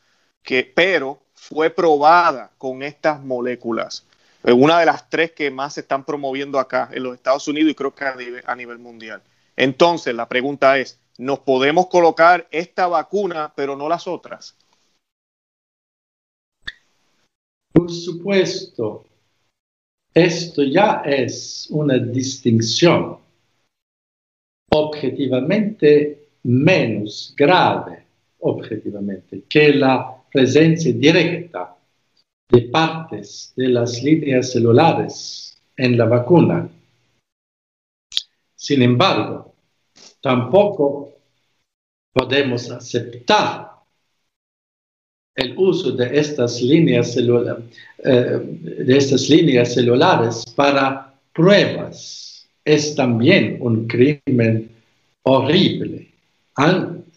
que, 0.44 0.62
pero 0.64 1.20
fue 1.34 1.70
probada 1.70 2.52
con 2.56 2.82
estas 2.84 3.20
moléculas 3.20 4.06
una 4.44 4.80
de 4.80 4.86
las 4.86 5.08
tres 5.08 5.32
que 5.32 5.50
más 5.50 5.74
se 5.74 5.80
están 5.80 6.04
promoviendo 6.04 6.58
acá 6.58 6.88
en 6.92 7.02
los 7.02 7.14
Estados 7.14 7.46
Unidos 7.48 7.70
y 7.70 7.74
creo 7.74 7.94
que 7.94 8.04
a 8.04 8.56
nivel, 8.56 8.78
mundial. 8.78 9.22
Entonces, 9.56 10.14
la 10.14 10.28
pregunta 10.28 10.78
es, 10.78 10.98
¿nos 11.18 11.40
podemos 11.40 11.88
colocar 11.88 12.48
esta 12.50 12.86
vacuna 12.86 13.52
pero 13.54 13.76
no 13.76 13.88
las 13.88 14.06
otras? 14.06 14.56
Por 17.72 17.90
supuesto, 17.90 19.04
esto 20.14 20.62
ya 20.62 21.02
es 21.04 21.68
una 21.70 21.98
distinción 21.98 23.18
objetivamente 24.72 26.28
menos 26.44 27.34
grave, 27.36 28.04
objetivamente, 28.40 29.42
que 29.48 29.74
la 29.74 30.16
presencia 30.32 30.92
directa 30.92 31.76
de 32.50 32.62
partes 32.62 33.52
de 33.56 33.68
las 33.68 34.02
líneas 34.02 34.52
celulares 34.52 35.56
en 35.76 35.96
la 35.96 36.04
vacuna. 36.04 36.68
Sin 38.54 38.82
embargo, 38.82 39.54
tampoco 40.20 41.14
podemos 42.12 42.70
aceptar 42.70 43.70
el 45.34 45.56
uso 45.56 45.92
de 45.92 46.18
estas 46.18 46.60
líneas, 46.60 47.12
celulares, 47.12 47.64
eh, 47.98 48.40
de 48.42 48.96
estas 48.96 49.28
líneas 49.28 49.72
celulares 49.72 50.44
para 50.54 51.14
pruebas. 51.32 52.48
Es 52.64 52.94
también 52.94 53.56
un 53.60 53.86
crimen 53.86 54.70
horrible. 55.22 56.08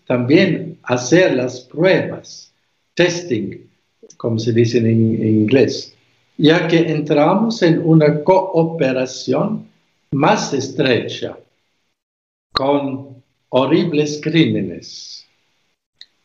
también 0.05 0.77
hacer 0.83 1.33
las 1.33 1.61
pruebas, 1.61 2.53
testing, 2.93 3.57
como 4.17 4.39
se 4.39 4.53
dice 4.53 4.77
en, 4.77 4.87
inglés, 4.87 5.95
ya 6.37 6.67
que 6.67 6.77
entramos 6.77 7.61
en 7.61 7.81
una 7.85 8.23
cooperación 8.23 9.67
más 10.11 10.53
estrecha 10.53 11.37
con 12.53 13.21
horribles 13.49 14.19
crímenes. 14.23 15.27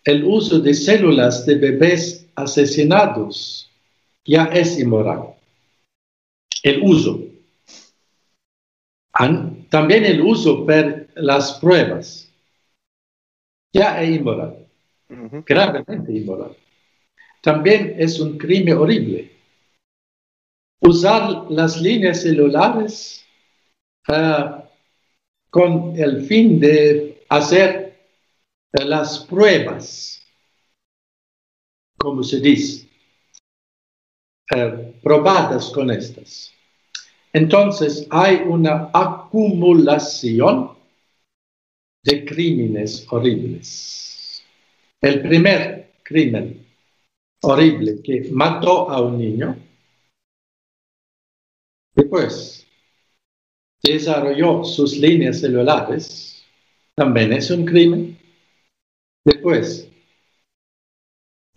El 0.04 0.24
uso 0.24 0.60
de 0.60 0.74
células 0.74 1.44
de 1.44 1.56
bebés 1.56 2.26
asesinados 2.34 3.70
ya 4.24 4.44
es 4.44 4.78
inmoral. 4.78 5.34
El 6.62 6.82
uso. 6.82 7.20
También 9.68 10.04
el 10.04 10.20
uso 10.20 10.64
per 10.64 11.08
las 11.16 11.54
pruebas 11.54 12.30
ya 13.72 14.00
es 14.00 14.16
inmoral, 14.16 14.66
gravemente 15.44 16.12
inmoral 16.12 16.56
también 17.40 17.94
es 17.98 18.18
un 18.20 18.36
crimen 18.38 18.76
horrible. 18.76 19.30
Usar 20.80 21.50
las 21.50 21.80
líneas 21.80 22.22
celulares 22.22 23.24
ah, 24.08 24.64
con 25.50 25.98
el 25.98 26.24
fin 26.26 26.60
de 26.60 27.24
hacer 27.28 27.98
las 28.72 29.20
pruebas, 29.20 30.22
como 31.98 32.22
se 32.22 32.40
dice, 32.40 32.88
eh, 34.54 34.94
probadas 35.02 35.70
con 35.70 35.90
estas. 35.90 36.52
Entonces 37.32 38.06
hay 38.10 38.36
una 38.36 38.90
acumulación 38.92 40.76
de 42.04 42.24
crímenes 42.24 43.06
horribles. 43.10 44.42
El 45.00 45.22
primer 45.22 45.92
crimen 46.02 46.67
horrible 47.42 48.02
que 48.02 48.28
mató 48.30 48.90
a 48.90 49.00
un 49.00 49.18
niño, 49.18 49.56
después 51.94 52.66
desarrolló 53.82 54.64
sus 54.64 54.96
líneas 54.96 55.40
celulares, 55.40 56.44
también 56.94 57.32
es 57.32 57.50
un 57.50 57.64
crimen. 57.64 58.18
Después, 59.24 59.88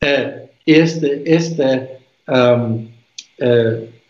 eh, 0.02 0.52
este, 0.66 1.34
este 1.34 2.00
um, 2.28 2.90
eh, 3.38 4.02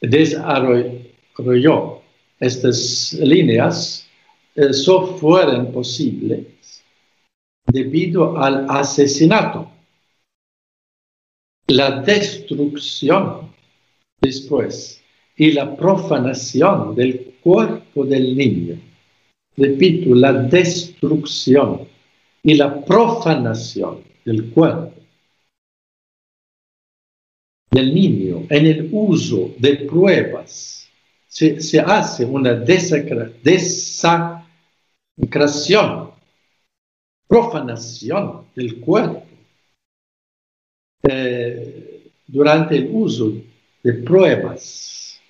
desarrolló 0.00 2.02
estas 2.38 3.12
líneas, 3.14 4.06
eh, 4.54 4.72
fueron 5.18 5.72
posibles 5.72 6.46
debido 7.66 8.38
al 8.38 8.70
asesinato 8.70 9.70
la 11.68 12.02
destrucción 12.02 13.52
después 14.20 15.02
y 15.36 15.52
la 15.52 15.76
profanación 15.76 16.94
del 16.94 17.34
cuerpo 17.42 18.04
del 18.04 18.36
niño. 18.36 18.78
Repito, 19.56 20.14
la 20.14 20.32
destrucción 20.32 21.88
y 22.42 22.54
la 22.54 22.84
profanación 22.84 24.04
del 24.24 24.50
cuerpo 24.50 24.92
del 27.70 27.94
niño 27.94 28.46
en 28.48 28.66
el 28.66 28.88
uso 28.92 29.54
de 29.58 29.76
pruebas. 29.76 30.88
Se, 31.28 31.80
hace 31.80 32.24
una 32.24 32.54
desacración, 32.54 34.42
profanación 37.28 38.46
del 38.54 38.80
cuerpo 38.80 39.26
eh, 41.08 41.55
durante 42.26 42.76
el 42.76 42.90
uso 42.92 43.32
de 43.82 43.92
pruebas 43.92 45.20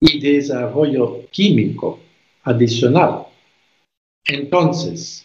y 0.00 0.20
desarrollo 0.20 1.28
químico 1.30 2.00
adicional. 2.44 3.26
Entonces, 4.26 5.24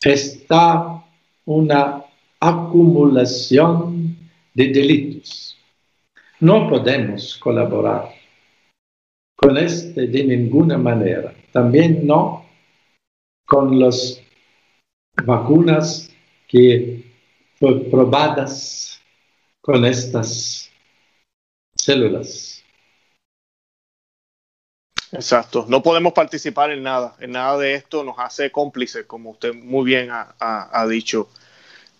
está 0.00 1.04
una 1.44 2.04
acumulación 2.40 4.16
de 4.54 4.68
delitos 4.68 5.52
no 6.42 6.68
podemos 6.68 7.36
colaborar 7.36 8.08
con 9.36 9.56
este 9.56 10.08
de 10.08 10.24
ninguna 10.24 10.76
manera. 10.76 11.32
También 11.52 12.04
no 12.04 12.44
con 13.46 13.78
las 13.78 14.20
vacunas 15.24 16.12
que 16.48 17.04
fueron 17.60 17.88
probadas 17.88 19.00
con 19.62 19.84
estas 19.84 20.70
células. 21.74 22.62
Exacto, 25.12 25.66
no 25.68 25.82
podemos 25.82 26.12
participar 26.14 26.70
en 26.72 26.82
nada, 26.82 27.16
en 27.20 27.32
nada 27.32 27.58
de 27.58 27.74
esto 27.74 28.02
nos 28.02 28.18
hace 28.18 28.50
cómplices, 28.50 29.06
como 29.06 29.30
usted 29.30 29.54
muy 29.54 29.84
bien 29.84 30.08
ha, 30.10 30.86
dicho. 30.88 31.28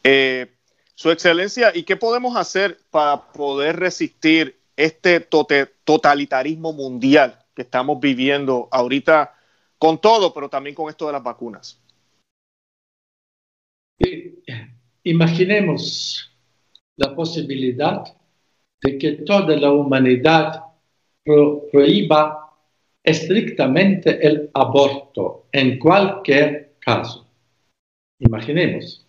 Eh, 0.02 0.50
su 0.94 1.10
excelencia, 1.10 1.72
¿y 1.74 1.84
qué 1.84 1.96
podemos 1.96 2.36
hacer 2.36 2.78
para 2.90 3.30
poder 3.32 3.78
resistir 3.78 4.58
este 4.76 5.20
totalitarismo 5.20 6.72
mundial 6.72 7.38
que 7.54 7.62
estamos 7.62 8.00
viviendo 8.00 8.68
ahorita 8.72 9.34
con 9.78 10.00
todo, 10.00 10.32
pero 10.32 10.48
también 10.48 10.74
con 10.74 10.88
esto 10.88 11.06
de 11.06 11.12
las 11.12 11.22
vacunas? 11.22 11.78
Imaginemos 15.04 16.31
la 16.96 17.14
posibilidad 17.14 18.04
de 18.82 18.98
que 18.98 19.12
toda 19.12 19.56
la 19.56 19.70
humanidad 19.70 20.64
prohíba 21.24 22.50
estrictamente 23.02 24.26
el 24.26 24.50
aborto 24.54 25.46
en 25.52 25.78
cualquier 25.78 26.74
caso. 26.78 27.26
Imaginemos. 28.18 29.04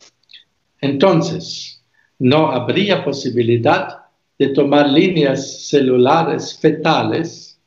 Entonces, 0.81 1.83
no 2.19 2.51
habría 2.51 3.03
posibilidad 3.03 4.05
de 4.37 4.49
tomar 4.49 4.89
líneas 4.89 5.67
celulares 5.67 6.57
fetales 6.59 7.59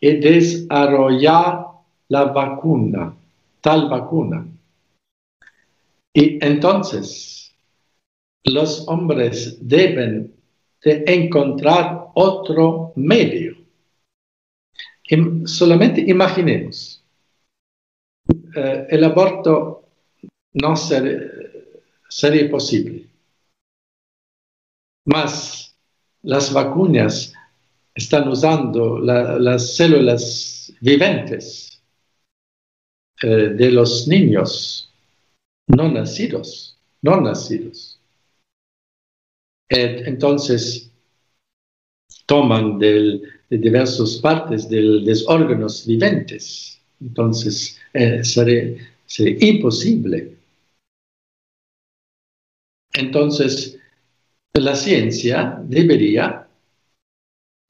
y 0.00 0.16
desarrollar 0.16 1.66
la 2.08 2.24
vacuna, 2.24 3.14
tal 3.60 3.88
vacuna. 3.88 4.46
Y 6.12 6.44
entonces 6.44 7.39
los 8.44 8.86
hombres 8.88 9.58
deben 9.60 10.34
de 10.82 11.04
encontrar 11.06 12.08
otro 12.14 12.92
medio. 12.96 13.56
solamente 15.44 16.00
imaginemos, 16.06 17.04
eh, 18.54 18.86
el 18.88 19.04
aborto 19.04 19.84
no 20.54 20.74
sería 20.76 22.50
posible. 22.50 23.06
Más 25.06 25.76
las 26.22 26.52
vacunas 26.52 27.32
están 27.94 28.28
usando 28.28 28.98
las 28.98 29.76
células 29.76 30.72
viventes 30.80 31.82
eh, 33.22 33.26
de 33.26 33.70
los 33.70 34.06
niños 34.08 34.90
no 35.66 35.90
nacidos, 35.90 36.78
no 37.02 37.20
nacidos. 37.20 37.99
Eh, 39.70 40.02
entonces, 40.06 40.90
toman 42.26 42.78
de 42.78 43.20
diversas 43.50 44.16
partes 44.16 44.68
de 44.68 44.80
los 44.82 45.28
órganos 45.28 45.86
viventes. 45.86 46.80
Entonces, 47.00 47.78
eh, 47.94 48.22
sería 48.24 48.76
imposible. 49.40 50.36
Entonces, 52.92 53.78
la 54.54 54.74
ciencia 54.74 55.60
debería, 55.64 56.46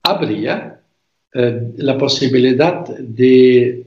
habría 0.03 0.81
eh, 1.33 1.73
la 1.77 1.97
posibilidad 1.99 2.87
de 2.99 3.87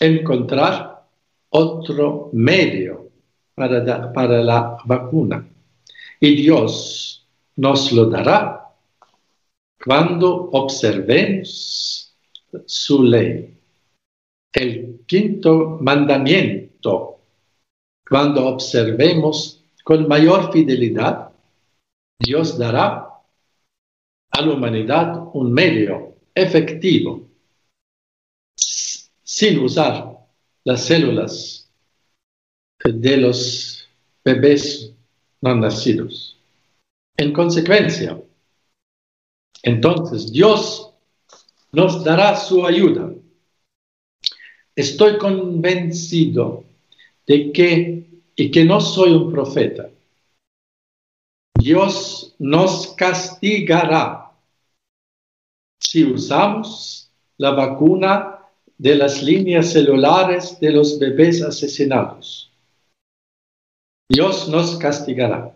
encontrar 0.00 1.02
otro 1.50 2.30
medio 2.32 3.10
para, 3.54 4.12
para 4.12 4.42
la 4.42 4.76
vacuna. 4.84 5.46
Y 6.20 6.34
Dios 6.36 7.26
nos 7.56 7.92
lo 7.92 8.06
dará 8.06 8.74
cuando 9.84 10.50
observemos 10.52 12.16
su 12.66 13.02
ley. 13.02 13.58
El 14.52 15.00
quinto 15.06 15.78
mandamiento, 15.80 17.20
cuando 18.08 18.46
observemos 18.46 19.62
con 19.84 20.08
mayor 20.08 20.52
fidelidad 20.52 21.26
Dios 22.18 22.58
dará 22.58 23.10
a 24.30 24.40
la 24.40 24.52
humanidad 24.52 25.30
un 25.34 25.52
medio 25.52 26.16
efectivo 26.34 27.28
sin 28.56 29.58
usar 29.58 30.18
las 30.64 30.84
células 30.84 31.70
de 32.84 33.16
los 33.18 33.88
bebés 34.24 34.95
nacidos. 35.54 36.38
En 37.16 37.32
consecuencia, 37.32 38.20
entonces 39.62 40.32
Dios 40.32 40.92
nos 41.72 42.04
dará 42.04 42.36
su 42.36 42.66
ayuda. 42.66 43.12
Estoy 44.74 45.18
convencido 45.18 46.64
de 47.26 47.52
que, 47.52 48.06
y 48.34 48.50
que 48.50 48.64
no 48.64 48.80
soy 48.80 49.12
un 49.12 49.32
profeta, 49.32 49.90
Dios 51.58 52.34
nos 52.38 52.88
castigará 52.94 54.32
si 55.80 56.04
usamos 56.04 57.10
la 57.38 57.52
vacuna 57.52 58.40
de 58.78 58.94
las 58.94 59.22
líneas 59.22 59.72
celulares 59.72 60.58
de 60.60 60.70
los 60.70 60.98
bebés 60.98 61.42
asesinados. 61.42 62.52
Dios 64.08 64.48
nos 64.48 64.76
castigará. 64.78 65.52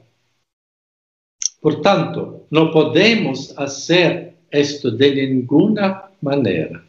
Por 1.60 1.82
tanto, 1.82 2.46
no 2.50 2.72
podemos 2.72 3.56
hacer 3.58 4.36
esto 4.50 4.90
de 4.90 5.14
ninguna 5.14 6.10
manera. 6.20 6.84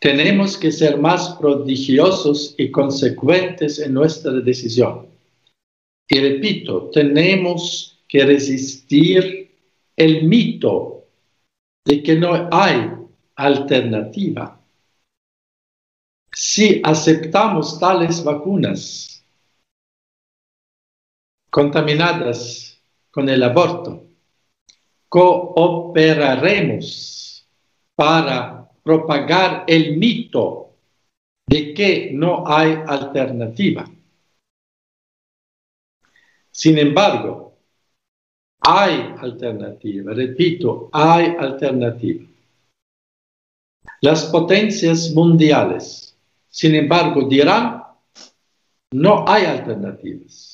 Tenemos 0.00 0.58
que 0.58 0.70
ser 0.70 0.98
más 0.98 1.30
prodigiosos 1.36 2.54
y 2.58 2.70
consecuentes 2.70 3.78
en 3.78 3.94
nuestra 3.94 4.32
decisión. 4.32 5.06
Y 6.08 6.18
repito, 6.18 6.90
tenemos 6.90 7.98
que 8.06 8.26
resistir 8.26 9.50
el 9.96 10.24
mito 10.24 11.06
de 11.86 12.02
que 12.02 12.16
no 12.16 12.48
hay 12.52 12.90
alternativa. 13.36 14.60
Si 16.30 16.82
aceptamos 16.84 17.78
tales 17.78 18.22
vacunas 18.22 19.13
contaminadas 21.54 22.82
con 23.12 23.28
el 23.28 23.40
aborto, 23.44 24.08
cooperaremos 25.08 27.48
para 27.94 28.68
propagar 28.82 29.62
el 29.68 29.96
mito 29.96 30.74
de 31.46 31.72
que 31.72 32.10
no 32.12 32.42
hay 32.44 32.76
alternativa. 32.84 33.88
Sin 36.50 36.76
embargo, 36.76 37.56
hay 38.58 39.14
alternativa, 39.16 40.12
repito, 40.12 40.90
hay 40.92 41.36
alternativa. 41.38 42.26
Las 44.00 44.24
potencias 44.24 45.12
mundiales, 45.14 46.18
sin 46.48 46.74
embargo, 46.74 47.28
dirán, 47.28 47.80
no 48.90 49.24
hay 49.28 49.44
alternativas. 49.44 50.53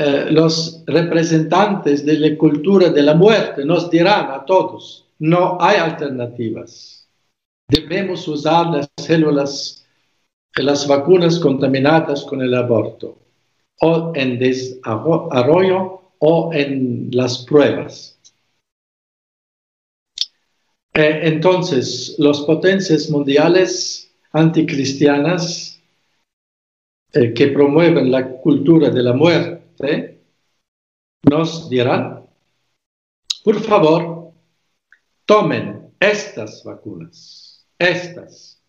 Eh, 0.00 0.30
los 0.30 0.84
representantes 0.86 2.06
de 2.06 2.20
la 2.20 2.38
cultura 2.38 2.88
de 2.90 3.02
la 3.02 3.14
muerte 3.14 3.64
nos 3.64 3.90
dirán 3.90 4.30
a 4.30 4.44
todos, 4.44 5.08
no 5.18 5.58
hay 5.60 5.78
alternativas. 5.78 7.08
Debemos 7.68 8.28
usar 8.28 8.66
las 8.68 8.88
células, 8.96 9.84
las 10.54 10.86
vacunas 10.86 11.40
contaminadas 11.40 12.22
con 12.22 12.40
el 12.42 12.54
aborto 12.54 13.18
o 13.80 14.12
en 14.14 14.38
desarrollo 14.38 16.12
o 16.20 16.52
en 16.52 17.08
las 17.10 17.38
pruebas. 17.38 18.20
Eh, 20.94 21.22
entonces, 21.24 22.14
las 22.18 22.38
potencias 22.42 23.10
mundiales 23.10 24.14
anticristianas 24.30 25.82
eh, 27.12 27.34
que 27.34 27.48
promueven 27.48 28.12
la 28.12 28.28
cultura 28.28 28.90
de 28.90 29.02
la 29.02 29.12
muerte 29.12 29.57
nos 31.22 31.68
dirán, 31.68 32.26
por 33.44 33.60
favor, 33.60 34.32
tomen 35.26 35.92
estas 36.00 36.62
vacunas, 36.64 37.66
estas 37.78 38.60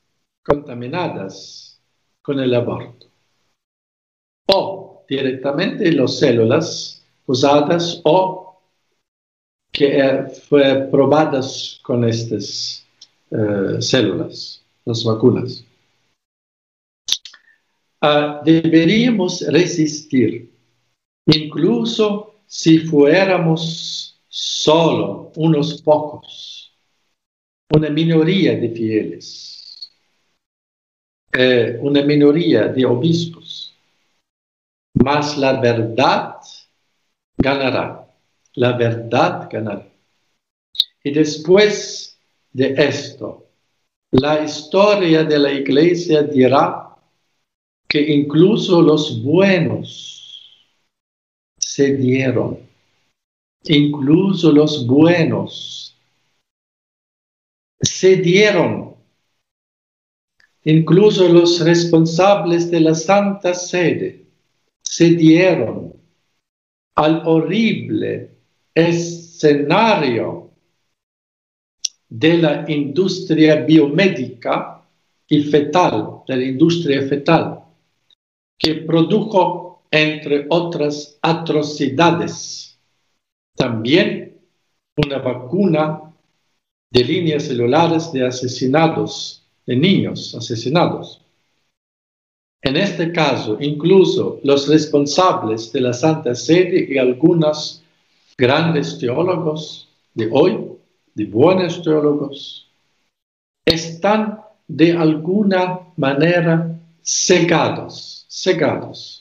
contaminadas 0.43 1.79
con 2.21 2.39
el 2.39 2.53
aborto. 2.53 3.07
O 4.47 5.05
directamente 5.07 5.91
las 5.91 6.19
células 6.19 7.03
usadas 7.25 8.01
o 8.03 8.61
que 9.71 9.99
eh, 9.99 10.27
fue 10.47 10.87
probadas 10.91 11.79
con 11.83 12.03
estas 12.03 12.85
eh, 13.31 13.81
células, 13.81 14.63
las 14.85 15.03
vacunas. 15.03 15.63
Ah, 18.01 18.41
deberíamos 18.43 19.41
resistir, 19.47 20.49
incluso 21.35 22.41
si 22.45 22.79
fuéramos 22.79 24.19
solo 24.27 25.31
unos 25.35 25.81
pocos, 25.81 26.73
una 27.73 27.89
minoría 27.89 28.55
de 28.55 28.69
fieles, 28.69 29.91
eh, 31.31 31.77
una 31.81 32.01
minoría 32.01 32.67
de 32.67 32.85
obispos, 32.85 33.75
mas 34.95 35.37
la 35.37 35.59
verdad 35.59 36.37
ganará, 37.37 38.07
la 38.55 38.71
verdad 38.73 39.47
ganará. 39.51 39.87
Y 41.03 41.11
después 41.11 42.19
de 42.51 42.73
esto, 42.77 43.47
la 44.11 44.43
historia 44.43 45.23
de 45.23 45.37
la 45.37 45.51
iglesia 45.51 46.23
dirá 46.23 46.95
que 47.87 48.01
incluso 48.01 48.81
los 48.81 49.23
buenos 49.23 50.18
se 51.79 51.95
dieron, 51.95 52.59
incluso 53.63 54.51
los 54.51 54.85
buenos 54.85 55.97
se 57.81 58.17
dieron, 58.17 58.95
incluso 60.65 61.29
los 61.29 61.61
responsables 61.61 62.69
de 62.69 62.81
la 62.81 62.93
Santa 62.93 63.53
Sede 63.53 64.25
se 64.83 65.11
dieron 65.11 65.93
al 66.95 67.25
horrible 67.25 68.31
escenario 68.75 70.51
de 72.09 72.33
la 72.39 72.65
industria 72.69 73.55
biomédica 73.55 74.85
y 75.29 75.43
fetal, 75.43 76.23
de 76.27 76.35
la 76.35 76.43
industria 76.43 77.07
fetal 77.07 77.63
que 78.57 78.75
produjo, 78.75 79.68
entre 79.91 80.45
otras 80.49 81.17
atrocidades, 81.21 82.77
también 83.55 84.37
una 84.97 85.19
vacuna 85.19 86.13
de 86.91 87.03
líneas 87.03 87.43
celulares 87.43 88.11
de 88.11 88.25
asesinados, 88.25 89.43
de 89.65 89.75
niños 89.75 90.35
asesinados. 90.35 91.21
En 92.61 92.75
este 92.75 93.11
caso, 93.11 93.57
incluso 93.59 94.39
los 94.43 94.67
responsables 94.67 95.71
de 95.71 95.81
la 95.81 95.93
Santa 95.93 96.35
Sede 96.35 96.87
y 96.89 96.97
algunos 96.97 97.81
grandes 98.37 98.97
teólogos 98.97 99.87
de 100.13 100.29
hoy, 100.31 100.57
de 101.13 101.25
buenos 101.25 101.81
teólogos, 101.81 102.69
están 103.65 104.41
de 104.67 104.91
alguna 104.91 105.79
manera 105.95 106.79
cegados 107.01 108.19
cegados 108.29 109.18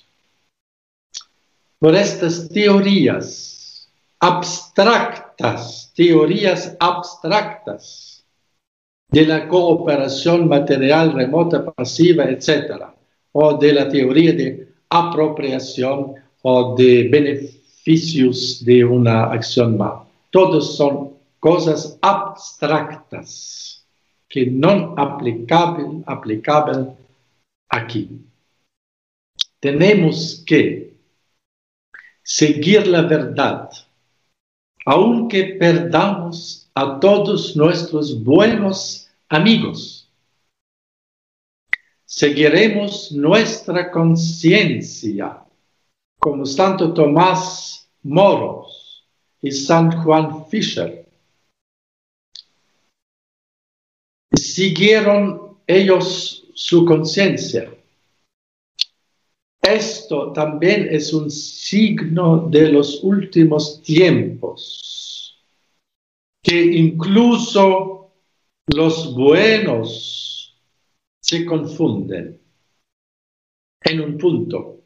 por 1.79 1.95
estas 1.95 2.49
teorías 2.49 3.89
abstractas, 4.21 5.93
teorías 5.95 6.77
abstractas 6.81 8.25
de 9.11 9.27
la 9.27 9.49
cooperación 9.49 10.49
material 10.49 11.13
remota, 11.13 11.65
pasiva, 11.65 12.25
etc., 12.25 12.85
o 13.33 13.57
de 13.57 13.73
la 13.73 13.89
teoría 13.89 14.33
de 14.33 14.69
apropiación 14.89 16.15
o 16.43 16.75
de 16.75 17.09
beneficios 17.09 18.65
de 18.65 18.85
una 18.85 19.25
acción 19.25 19.77
mal. 19.77 20.03
Todos 20.31 20.77
son 20.77 21.15
cosas 21.39 21.99
abstractas 22.03 23.87
que 24.29 24.47
no 24.47 24.95
aplicables 24.97 25.87
aplicable 26.07 26.89
aquí 27.69 28.29
tenemos 29.61 30.43
que 30.47 30.88
seguir 32.29 32.87
la 32.87 33.03
verdad, 33.03 33.71
aunque 34.85 35.57
perdamos 35.59 36.71
a 36.75 37.01
todos 37.01 37.57
nuestros 37.57 38.23
buenos 38.23 39.09
amigos. 39.31 40.13
Seguiremos 42.05 43.13
nuestra 43.13 43.91
conciencia, 43.91 45.43
como 46.19 46.45
Santo 46.45 46.93
Tomás 46.93 47.89
Moros 48.03 49.09
y 49.41 49.51
San 49.51 50.03
Juan 50.03 50.47
Fisher. 50.49 51.09
Siguieron 54.35 55.57
ellos 55.67 56.47
su 56.55 56.85
conciencia 56.85 57.78
esto 59.75 60.33
también 60.33 60.89
es 60.91 61.13
un 61.13 61.31
signo 61.31 62.49
de 62.49 62.69
los 62.69 63.03
últimos 63.03 63.83
tiempos, 63.83 65.39
que 66.43 66.65
incluso 66.65 68.13
los 68.67 69.15
buenos 69.15 70.57
se 71.21 71.45
confunden 71.45 72.41
en 73.83 74.01
un 74.01 74.19
punto. 74.19 74.81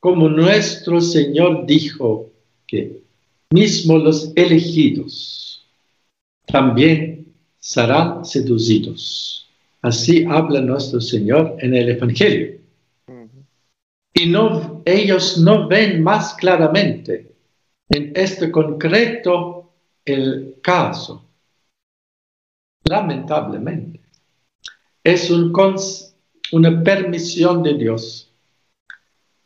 Como 0.00 0.28
nuestro 0.28 1.00
Señor 1.00 1.66
dijo 1.66 2.30
que 2.66 3.02
mismo 3.50 3.98
los 3.98 4.32
elegidos 4.36 5.66
también 6.46 7.34
serán 7.58 8.24
seducidos. 8.24 9.48
Así 9.82 10.24
habla 10.24 10.60
nuestro 10.60 11.00
Señor 11.00 11.56
en 11.60 11.74
el 11.74 11.88
Evangelio 11.88 12.57
y 14.18 14.26
no, 14.26 14.82
ellos 14.84 15.38
no 15.38 15.68
ven 15.68 16.02
más 16.02 16.34
claramente 16.34 17.36
en 17.88 18.12
este 18.16 18.50
concreto 18.50 19.72
el 20.04 20.56
caso. 20.60 21.24
Lamentablemente, 22.84 24.00
es 25.04 25.30
un, 25.30 25.52
una 26.52 26.82
permisión 26.82 27.62
de 27.62 27.74
Dios 27.74 28.32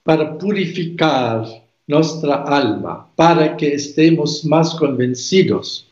para 0.02 0.38
purificar 0.38 1.44
nuestra 1.86 2.42
alma, 2.44 3.12
para 3.14 3.56
que 3.56 3.74
estemos 3.74 4.42
más 4.46 4.74
convencidos, 4.74 5.86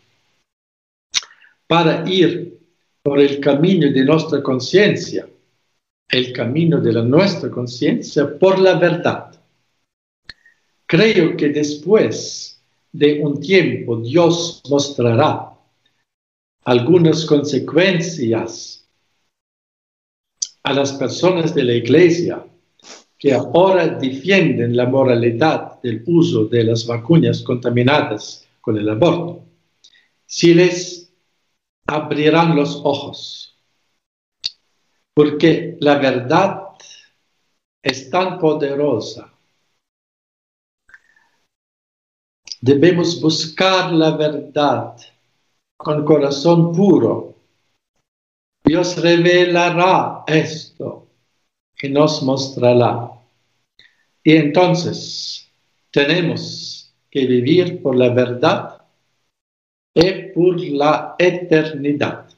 para 1.66 2.08
ir 2.08 2.58
por 3.02 3.18
el 3.18 3.40
camino 3.40 3.92
de 3.92 4.04
nuestra 4.04 4.42
conciencia 4.42 5.28
el 6.10 6.32
camino 6.32 6.80
de 6.80 6.92
la 6.92 7.02
nuestra 7.02 7.50
conciencia 7.50 8.38
por 8.38 8.58
la 8.58 8.78
verdad. 8.78 9.32
Creo 10.86 11.36
que 11.36 11.50
después 11.50 12.60
de 12.92 13.20
un 13.20 13.40
tiempo 13.40 13.96
Dios 14.00 14.62
mostrará 14.68 15.52
algunas 16.64 17.24
consecuencias 17.24 18.84
a 20.62 20.72
las 20.72 20.92
personas 20.92 21.54
de 21.54 21.64
la 21.64 21.74
iglesia 21.74 22.44
que 23.16 23.32
ahora 23.32 23.86
defienden 23.86 24.76
la 24.76 24.86
moralidad 24.86 25.80
del 25.82 26.02
uso 26.06 26.46
de 26.46 26.64
las 26.64 26.86
vacunas 26.86 27.42
contaminadas 27.42 28.46
con 28.60 28.76
el 28.76 28.88
aborto, 28.88 29.44
si 30.26 30.54
les 30.54 31.12
abrirán 31.86 32.56
los 32.56 32.80
ojos 32.84 33.49
porque 35.14 35.76
la 35.80 35.98
verdad 35.98 36.68
es 37.82 38.10
tan 38.10 38.38
poderosa. 38.38 39.32
Debemos 42.60 43.20
buscar 43.20 43.92
la 43.92 44.16
verdad 44.16 44.96
con 45.76 46.04
corazón 46.04 46.72
puro. 46.72 47.34
Dios 48.62 49.00
revelará 49.00 50.24
esto 50.26 51.08
y 51.80 51.88
nos 51.88 52.22
mostrará. 52.22 53.10
Y 54.22 54.36
entonces 54.36 55.50
tenemos 55.90 56.94
que 57.10 57.26
vivir 57.26 57.82
por 57.82 57.96
la 57.96 58.10
verdad 58.10 58.82
y 59.94 60.12
por 60.34 60.60
la 60.60 61.16
eternidad 61.18 62.28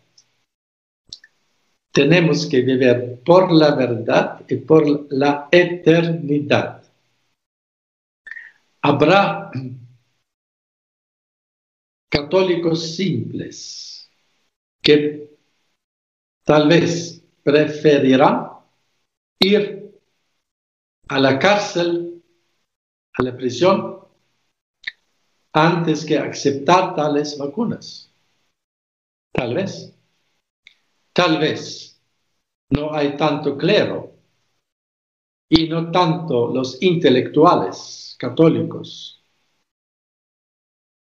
tenemos 1.92 2.46
que 2.46 2.62
vivir 2.62 3.20
por 3.24 3.52
la 3.52 3.74
verdad 3.74 4.44
y 4.48 4.56
por 4.56 5.12
la 5.12 5.48
eternidad. 5.50 6.82
Habrá 8.80 9.50
católicos 12.08 12.96
simples 12.96 14.10
que 14.82 15.30
tal 16.44 16.68
vez 16.68 17.22
preferirán 17.42 18.48
ir 19.38 19.92
a 21.08 21.18
la 21.18 21.38
cárcel 21.38 22.22
a 23.14 23.22
la 23.22 23.36
prisión 23.36 23.98
antes 25.52 26.04
que 26.04 26.18
aceptar 26.18 26.94
tales 26.94 27.36
vacunas. 27.36 28.10
Tal 29.32 29.54
vez. 29.54 29.91
Tal 31.12 31.38
vez 31.38 32.00
no 32.70 32.94
hay 32.94 33.16
tanto 33.16 33.56
clero 33.56 34.12
y 35.48 35.68
no 35.68 35.90
tanto 35.90 36.48
los 36.52 36.82
intelectuales 36.82 38.16
católicos, 38.18 39.22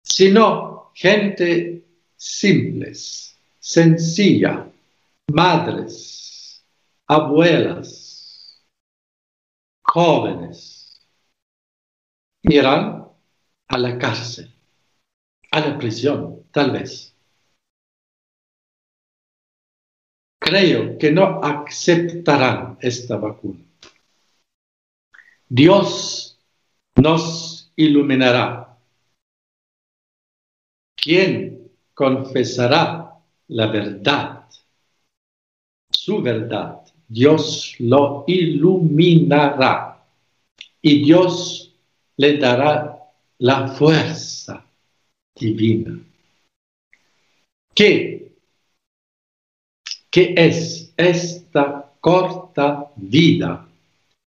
sino 0.03 0.91
gente 0.93 1.85
simples, 2.17 3.39
sencilla, 3.59 4.69
madres, 5.31 6.65
abuelas, 7.07 8.61
jóvenes, 9.81 11.07
irán 12.41 13.07
a 13.67 13.77
la 13.77 13.97
cárcel, 13.97 14.53
a 15.51 15.59
la 15.61 15.77
prisión, 15.77 16.43
tal 16.51 16.71
vez. 16.71 17.12
Creo 20.43 20.97
que 20.97 21.09
no 21.09 21.39
aceptarán 21.41 22.77
esta 22.81 23.15
vacuna. 23.15 23.63
Dios 25.47 26.37
nos 26.97 27.71
iluminará. 27.77 28.77
¿Quién 30.97 31.71
confesará 31.93 33.13
la 33.47 33.67
verdad? 33.67 34.49
Su 35.89 36.21
verdad. 36.21 36.81
Dios 37.07 37.75
lo 37.79 38.25
iluminará 38.27 40.03
y 40.81 41.05
Dios 41.05 41.73
le 42.17 42.37
dará 42.37 42.99
la 43.37 43.69
fuerza 43.69 44.65
divina. 45.35 45.99
¿Qué? 47.73 48.12
¿Qué 50.13 50.35
es 50.37 50.93
esta 50.95 51.91
corta 51.99 52.91
vida 52.97 53.67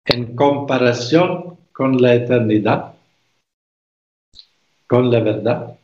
en 0.06 0.34
comparación 0.34 1.58
con 1.74 2.00
la 2.00 2.14
eternidad? 2.14 2.94
¿Con 4.86 5.10
la 5.10 5.20
verdad? 5.20 5.78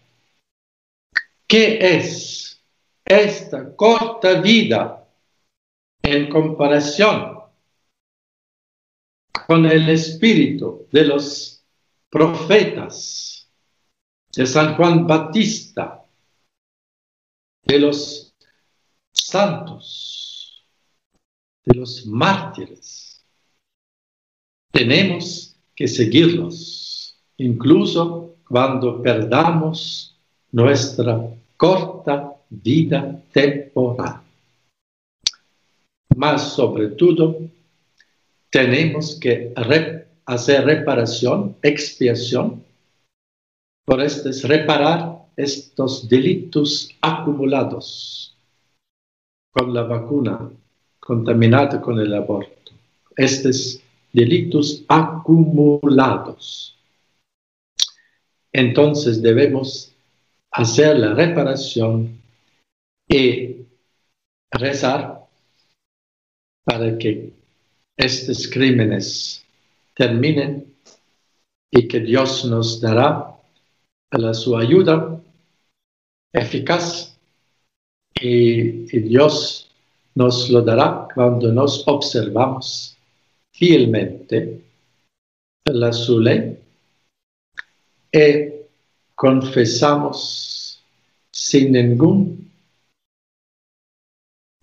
¿Qué 1.46 1.76
es 1.82 2.62
esta 3.04 3.76
corta 3.76 4.40
vida 4.40 5.06
en 6.02 6.30
comparación 6.30 7.38
con 9.46 9.66
el 9.66 9.86
espíritu 9.90 10.86
de 10.90 11.04
los 11.04 11.62
profetas, 12.08 13.50
de 14.34 14.46
San 14.46 14.76
Juan 14.76 15.06
Batista, 15.06 16.02
de 17.64 17.78
los 17.80 18.29
santos, 19.26 20.64
de 21.64 21.78
los 21.78 22.06
mártires. 22.06 23.24
Tenemos 24.72 25.56
que 25.74 25.88
seguirlos, 25.88 27.18
incluso 27.36 28.36
cuando 28.48 29.02
perdamos 29.02 30.16
nuestra 30.52 31.34
corta 31.56 32.34
vida 32.48 33.22
temporal. 33.32 34.22
Más 36.16 36.54
sobre 36.54 36.88
todo, 36.88 37.38
tenemos 38.50 39.14
que 39.14 39.52
hacer 40.26 40.64
reparación, 40.64 41.56
expiación. 41.62 42.64
Por 43.84 44.02
esto 44.02 44.28
es 44.28 44.42
reparar 44.44 45.26
estos 45.36 46.08
delitos 46.08 46.90
acumulados 47.00 48.36
con 49.52 49.74
la 49.74 49.82
vacuna, 49.82 50.50
contaminada 50.98 51.80
con 51.80 51.98
el 51.98 52.14
aborto. 52.14 52.72
Estos 53.16 53.80
delitos 54.12 54.84
acumulados. 54.88 56.76
Entonces 58.52 59.22
debemos 59.22 59.92
hacer 60.50 60.98
la 60.98 61.14
reparación 61.14 62.20
y 63.08 63.56
rezar 64.50 65.26
para 66.64 66.98
que 66.98 67.32
estos 67.96 68.48
crímenes 68.48 69.44
terminen 69.94 70.74
y 71.70 71.86
que 71.86 72.00
Dios 72.00 72.44
nos 72.44 72.80
dará 72.80 73.36
la 74.10 74.34
su 74.34 74.56
ayuda 74.56 75.20
eficaz 76.32 77.16
y, 78.20 79.00
Dios 79.00 79.70
nos 80.14 80.50
lo 80.50 80.62
dará 80.62 81.08
cuando 81.14 81.52
nos 81.52 81.86
observamos 81.86 82.96
fielmente 83.52 84.64
la 85.64 85.92
su 85.92 86.20
ley 86.20 86.58
y 88.12 88.50
confesamos 89.14 90.82
sin 91.30 91.72
ningún 91.72 92.50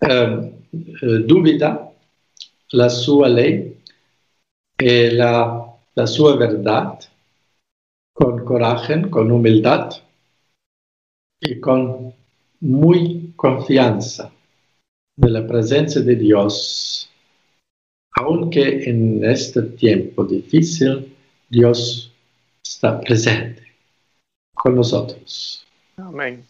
eh, 0.00 0.52
duda 1.26 1.92
la 2.72 2.90
su 2.90 3.24
ley 3.24 3.80
eh, 4.78 5.10
la, 5.12 5.66
la 5.94 6.06
sua 6.06 6.36
verdad 6.36 7.00
con 8.12 8.44
coraje, 8.44 9.08
con 9.10 9.30
humildad 9.30 9.90
y 11.40 11.60
con 11.60 12.12
muy 12.60 13.17
confianza 13.38 14.32
de 15.16 15.30
la 15.30 15.46
presencia 15.46 16.00
de 16.00 16.16
Dios, 16.16 17.08
aunque 18.16 18.90
en 18.90 19.24
este 19.24 19.62
tiempo 19.62 20.24
difícil 20.24 21.16
Dios 21.48 22.12
está 22.62 23.00
presente 23.00 23.62
con 24.52 24.74
nosotros. 24.74 25.64
Amén. 25.96 26.44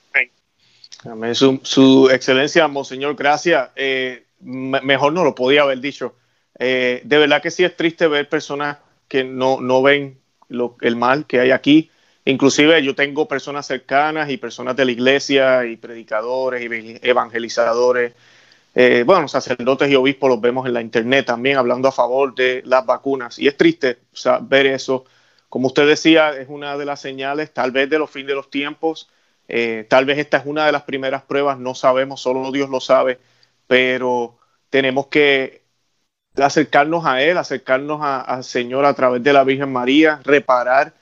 Amén. 1.05 1.34
Su, 1.34 2.09
excelencia, 2.11 2.66
Monseñor, 2.68 3.14
gracias. 3.14 3.70
Eh, 3.76 4.24
mejor 4.41 5.12
no 5.12 5.24
lo 5.24 5.34
podía 5.34 5.62
haber 5.62 5.80
dicho. 5.80 6.14
Eh, 6.59 7.03
de 7.05 7.18
verdad 7.18 7.43
que 7.43 7.51
sí 7.51 7.64
es 7.64 7.76
triste 7.76 8.09
ver 8.09 8.30
personas 8.30 8.78
que 9.09 9.24
no, 9.24 9.61
no 9.61 9.82
ven 9.82 10.18
lo, 10.49 10.76
el 10.80 10.97
mal 10.97 11.26
que 11.26 11.41
hay 11.41 11.51
aquí. 11.51 11.91
Inclusive 12.29 12.83
yo 12.83 12.95
tengo 12.95 13.26
personas 13.26 13.66
cercanas 13.66 14.29
y 14.29 14.37
personas 14.37 14.76
de 14.76 14.85
la 14.85 14.93
iglesia 14.93 15.64
y 15.64 15.79
predicadores 15.79 16.62
y 16.62 16.99
evangelizadores. 17.01 18.12
Eh, 18.74 19.03
bueno, 19.07 19.29
sacerdotes 19.29 19.91
y 19.91 19.97
obispos 19.97 20.29
los 20.29 20.39
vemos 20.39 20.66
en 20.66 20.74
la 20.74 20.83
internet 20.83 21.24
también 21.24 21.57
hablando 21.57 21.89
a 21.89 21.93
favor 21.93 22.35
de 22.35 22.62
las 22.66 22.85
vacunas. 22.85 23.39
Y 23.39 23.49
es 23.49 23.57
triste 23.57 24.01
ver 24.43 24.66
eso. 24.66 25.07
Como 25.49 25.68
usted 25.68 25.87
decía, 25.89 26.33
es 26.39 26.49
una 26.51 26.76
de 26.76 26.85
las 26.85 27.01
señales 27.01 27.55
tal 27.55 27.70
vez 27.70 27.89
de 27.89 27.99
los 27.99 28.11
fines 28.11 28.29
de 28.29 28.35
los 28.35 28.51
tiempos. 28.51 29.09
Eh, 29.49 29.87
tal 29.89 30.05
vez 30.05 30.18
esta 30.18 30.37
es 30.37 30.45
una 30.45 30.66
de 30.66 30.72
las 30.72 30.83
primeras 30.83 31.22
pruebas, 31.22 31.59
no 31.59 31.74
sabemos, 31.74 32.20
solo 32.20 32.53
Dios 32.53 32.68
lo 32.68 32.81
sabe, 32.81 33.18
pero 33.66 34.39
tenemos 34.68 35.07
que 35.07 35.62
acercarnos 36.37 37.07
a 37.07 37.22
Él, 37.22 37.39
acercarnos 37.39 38.01
al 38.03 38.45
Señor 38.45 38.85
a 38.85 38.93
través 38.93 39.22
de 39.22 39.33
la 39.33 39.45
Virgen 39.45 39.72
María, 39.72 40.20
reparar 40.24 40.97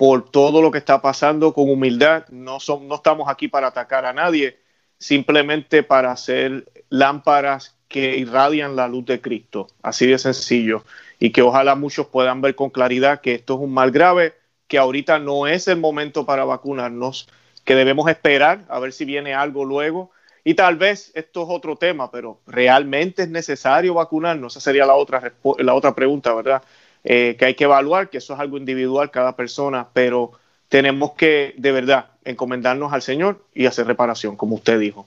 por 0.00 0.30
todo 0.30 0.62
lo 0.62 0.70
que 0.70 0.78
está 0.78 1.02
pasando 1.02 1.52
con 1.52 1.68
humildad. 1.68 2.26
No, 2.30 2.58
son, 2.58 2.88
no 2.88 2.94
estamos 2.94 3.28
aquí 3.28 3.48
para 3.48 3.66
atacar 3.66 4.06
a 4.06 4.14
nadie, 4.14 4.58
simplemente 4.96 5.82
para 5.82 6.10
hacer 6.10 6.64
lámparas 6.88 7.76
que 7.86 8.16
irradian 8.16 8.76
la 8.76 8.88
luz 8.88 9.04
de 9.04 9.20
Cristo, 9.20 9.66
así 9.82 10.06
de 10.06 10.18
sencillo, 10.18 10.86
y 11.18 11.32
que 11.32 11.42
ojalá 11.42 11.74
muchos 11.74 12.06
puedan 12.06 12.40
ver 12.40 12.54
con 12.54 12.70
claridad 12.70 13.20
que 13.20 13.34
esto 13.34 13.56
es 13.56 13.60
un 13.60 13.74
mal 13.74 13.90
grave, 13.90 14.32
que 14.68 14.78
ahorita 14.78 15.18
no 15.18 15.46
es 15.46 15.68
el 15.68 15.76
momento 15.76 16.24
para 16.24 16.46
vacunarnos, 16.46 17.28
que 17.66 17.74
debemos 17.74 18.08
esperar 18.08 18.64
a 18.70 18.78
ver 18.78 18.94
si 18.94 19.04
viene 19.04 19.34
algo 19.34 19.66
luego 19.66 20.12
y 20.44 20.54
tal 20.54 20.76
vez 20.76 21.12
esto 21.14 21.42
es 21.42 21.48
otro 21.50 21.76
tema, 21.76 22.10
pero 22.10 22.40
¿realmente 22.46 23.24
es 23.24 23.28
necesario 23.28 23.92
vacunarnos? 23.92 24.56
Esa 24.56 24.60
sería 24.64 24.86
la 24.86 24.94
otra, 24.94 25.34
la 25.58 25.74
otra 25.74 25.94
pregunta, 25.94 26.32
¿verdad? 26.32 26.62
Eh, 27.02 27.36
que 27.38 27.46
hay 27.46 27.54
que 27.54 27.64
evaluar, 27.64 28.10
que 28.10 28.18
eso 28.18 28.34
es 28.34 28.40
algo 28.40 28.58
individual 28.58 29.10
cada 29.10 29.34
persona, 29.34 29.88
pero 29.92 30.32
tenemos 30.68 31.12
que 31.12 31.54
de 31.56 31.72
verdad 31.72 32.06
encomendarnos 32.24 32.92
al 32.92 33.02
Señor 33.02 33.44
y 33.54 33.66
hacer 33.66 33.86
reparación, 33.86 34.36
como 34.36 34.56
usted 34.56 34.78
dijo. 34.78 35.06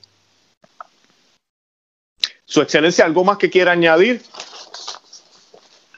Su 2.46 2.62
excelencia, 2.62 3.06
¿algo 3.06 3.24
más 3.24 3.38
que 3.38 3.50
quiera 3.50 3.72
añadir? 3.72 4.22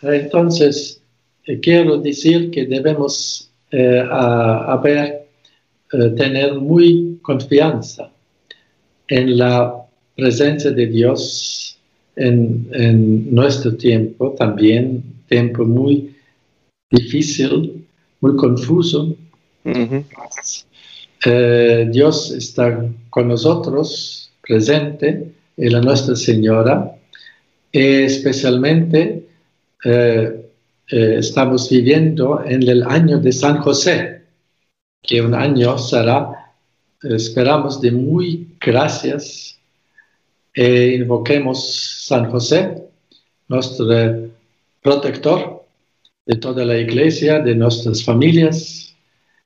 Entonces, 0.01 1.01
eh, 1.45 1.59
quiero 1.59 1.97
decir 1.97 2.51
que 2.51 2.65
debemos 2.65 3.51
eh, 3.71 4.03
haber, 4.09 5.25
tener 6.17 6.55
muy 6.55 7.19
confianza 7.21 8.09
en 9.07 9.37
la 9.37 9.75
presencia 10.15 10.71
de 10.71 10.87
Dios 10.87 11.77
en, 12.15 13.33
nuestro 13.33 13.75
tiempo, 13.75 14.35
también 14.37 15.14
tiempo 15.27 15.65
muy 15.65 16.15
difícil, 16.89 17.85
muy 18.21 18.35
confuso. 18.35 19.15
Eh, 21.25 21.89
Dios 21.91 22.31
está 22.31 22.85
con 23.09 23.27
nosotros, 23.27 24.31
presente, 24.41 25.31
en 25.57 25.73
la 25.73 25.81
Nuestra 25.81 26.15
Señora, 26.15 26.95
especialmente 27.71 29.27
eh, 29.83 30.49
eh, 30.87 31.15
estamos 31.17 31.69
viviendo 31.69 32.43
en 32.45 32.67
el 32.67 32.83
año 32.83 33.19
de 33.19 33.31
San 33.31 33.57
José, 33.57 34.23
que 35.01 35.21
un 35.21 35.33
año 35.33 35.77
será, 35.77 36.53
esperamos, 37.01 37.81
de 37.81 37.91
muy 37.91 38.55
gracias. 38.59 39.57
E 40.53 40.95
invoquemos 40.95 42.05
San 42.05 42.31
José, 42.31 42.83
nuestro 43.47 43.87
protector 44.85 45.65
de 46.27 46.35
toda 46.35 46.63
la 46.63 46.77
iglesia, 46.77 47.39
de 47.39 47.55
nuestras 47.55 48.03
familias, 48.03 48.95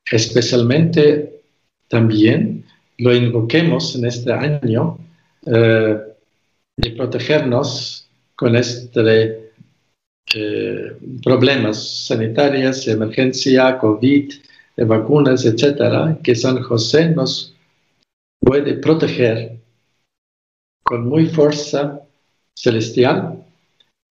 especialmente 0.04 1.40
también 1.88 2.66
lo 2.98 3.14
invoquemos 3.14 3.96
en 3.96 4.04
este 4.04 4.30
año 4.34 4.98
eh, 5.46 5.96
de 6.76 6.90
protegernos 6.90 8.06
con 8.36 8.54
este 8.54 9.52
eh, 10.34 10.96
problemas 11.24 12.06
sanitarios, 12.06 12.86
emergencia, 12.86 13.78
COVID, 13.78 14.32
vacunas, 14.76 15.46
etcétera, 15.46 16.18
que 16.22 16.34
San 16.34 16.60
José 16.62 17.08
nos 17.08 17.54
puede 18.40 18.74
proteger 18.74 19.58
con 20.82 21.08
muy 21.08 21.26
fuerza 21.26 22.02
celestial. 22.54 23.39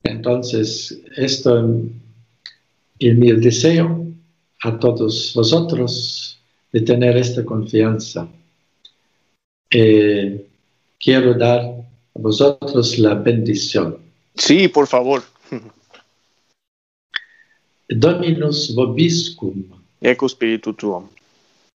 Entonces, 0.09 0.99
esto 1.15 1.59
es 2.97 3.15
mi 3.15 3.31
deseo 3.31 4.07
a 4.63 4.79
todos 4.79 5.33
vosotros 5.35 6.39
de 6.73 6.81
tener 6.81 7.15
esta 7.15 7.45
confianza. 7.45 8.27
Eh, 9.69 10.45
quiero 10.99 11.35
dar 11.35 11.61
a 11.61 12.19
vosotros 12.19 12.97
la 12.97 13.13
bendición. 13.13 13.97
Sí, 14.35 14.67
por 14.67 14.87
favor. 14.87 15.21
Dominus 17.87 18.73
vobiscum. 18.73 19.63
Ecco 20.01 20.27
spiritu 20.27 20.73
tuum. 20.73 21.07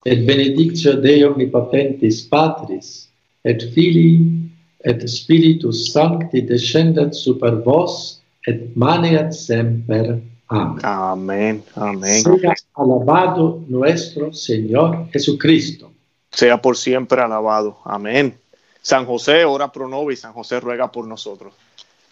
Et 0.04 0.26
benedictio 0.26 1.00
Dei 1.00 1.24
omnipotentis 1.24 2.22
Patris 2.22 3.08
et 3.44 3.62
Filii 3.72 4.50
et 4.84 5.08
Spiritus 5.08 5.92
Sancti 5.92 6.42
descendat 6.42 7.14
super 7.14 7.62
vos 7.64 8.23
et 8.46 8.74
maneat 8.76 9.32
semper. 9.32 10.20
Amén. 10.48 10.78
Amén, 10.82 11.64
amén. 11.74 12.22
Sea 12.22 12.54
alabado 12.74 13.64
nuestro 13.66 14.32
Señor 14.32 15.08
Jesucristo. 15.10 15.90
Sea 16.30 16.60
por 16.60 16.76
siempre 16.76 17.20
alabado. 17.20 17.78
Amén. 17.84 18.38
San 18.82 19.06
José 19.06 19.44
ora 19.44 19.72
pro 19.72 19.88
nobis, 19.88 20.20
San 20.20 20.32
José 20.32 20.60
ruega 20.60 20.92
por 20.92 21.06
nosotros. 21.06 21.54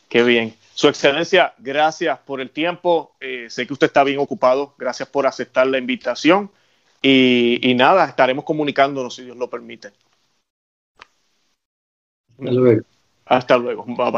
Qué 0.08 0.22
bien. 0.22 0.54
Su 0.74 0.88
excelencia, 0.88 1.54
gracias 1.58 2.18
por 2.18 2.40
el 2.40 2.50
tiempo. 2.50 3.12
Eh, 3.20 3.46
sé 3.48 3.66
que 3.66 3.72
usted 3.72 3.88
está 3.88 4.04
bien 4.04 4.18
ocupado. 4.18 4.74
Gracias 4.78 5.08
por 5.08 5.26
aceptar 5.26 5.66
la 5.66 5.78
invitación. 5.78 6.50
Y, 7.02 7.58
y 7.62 7.74
nada, 7.74 8.06
estaremos 8.06 8.44
comunicándonos 8.44 9.14
si 9.14 9.24
Dios 9.24 9.36
lo 9.36 9.50
permite. 9.50 9.88
Hasta 12.38 12.52
luego. 12.52 12.82
Hasta 13.26 13.58
luego. 13.58 13.84
Bye 13.84 13.94
bye. 13.96 14.10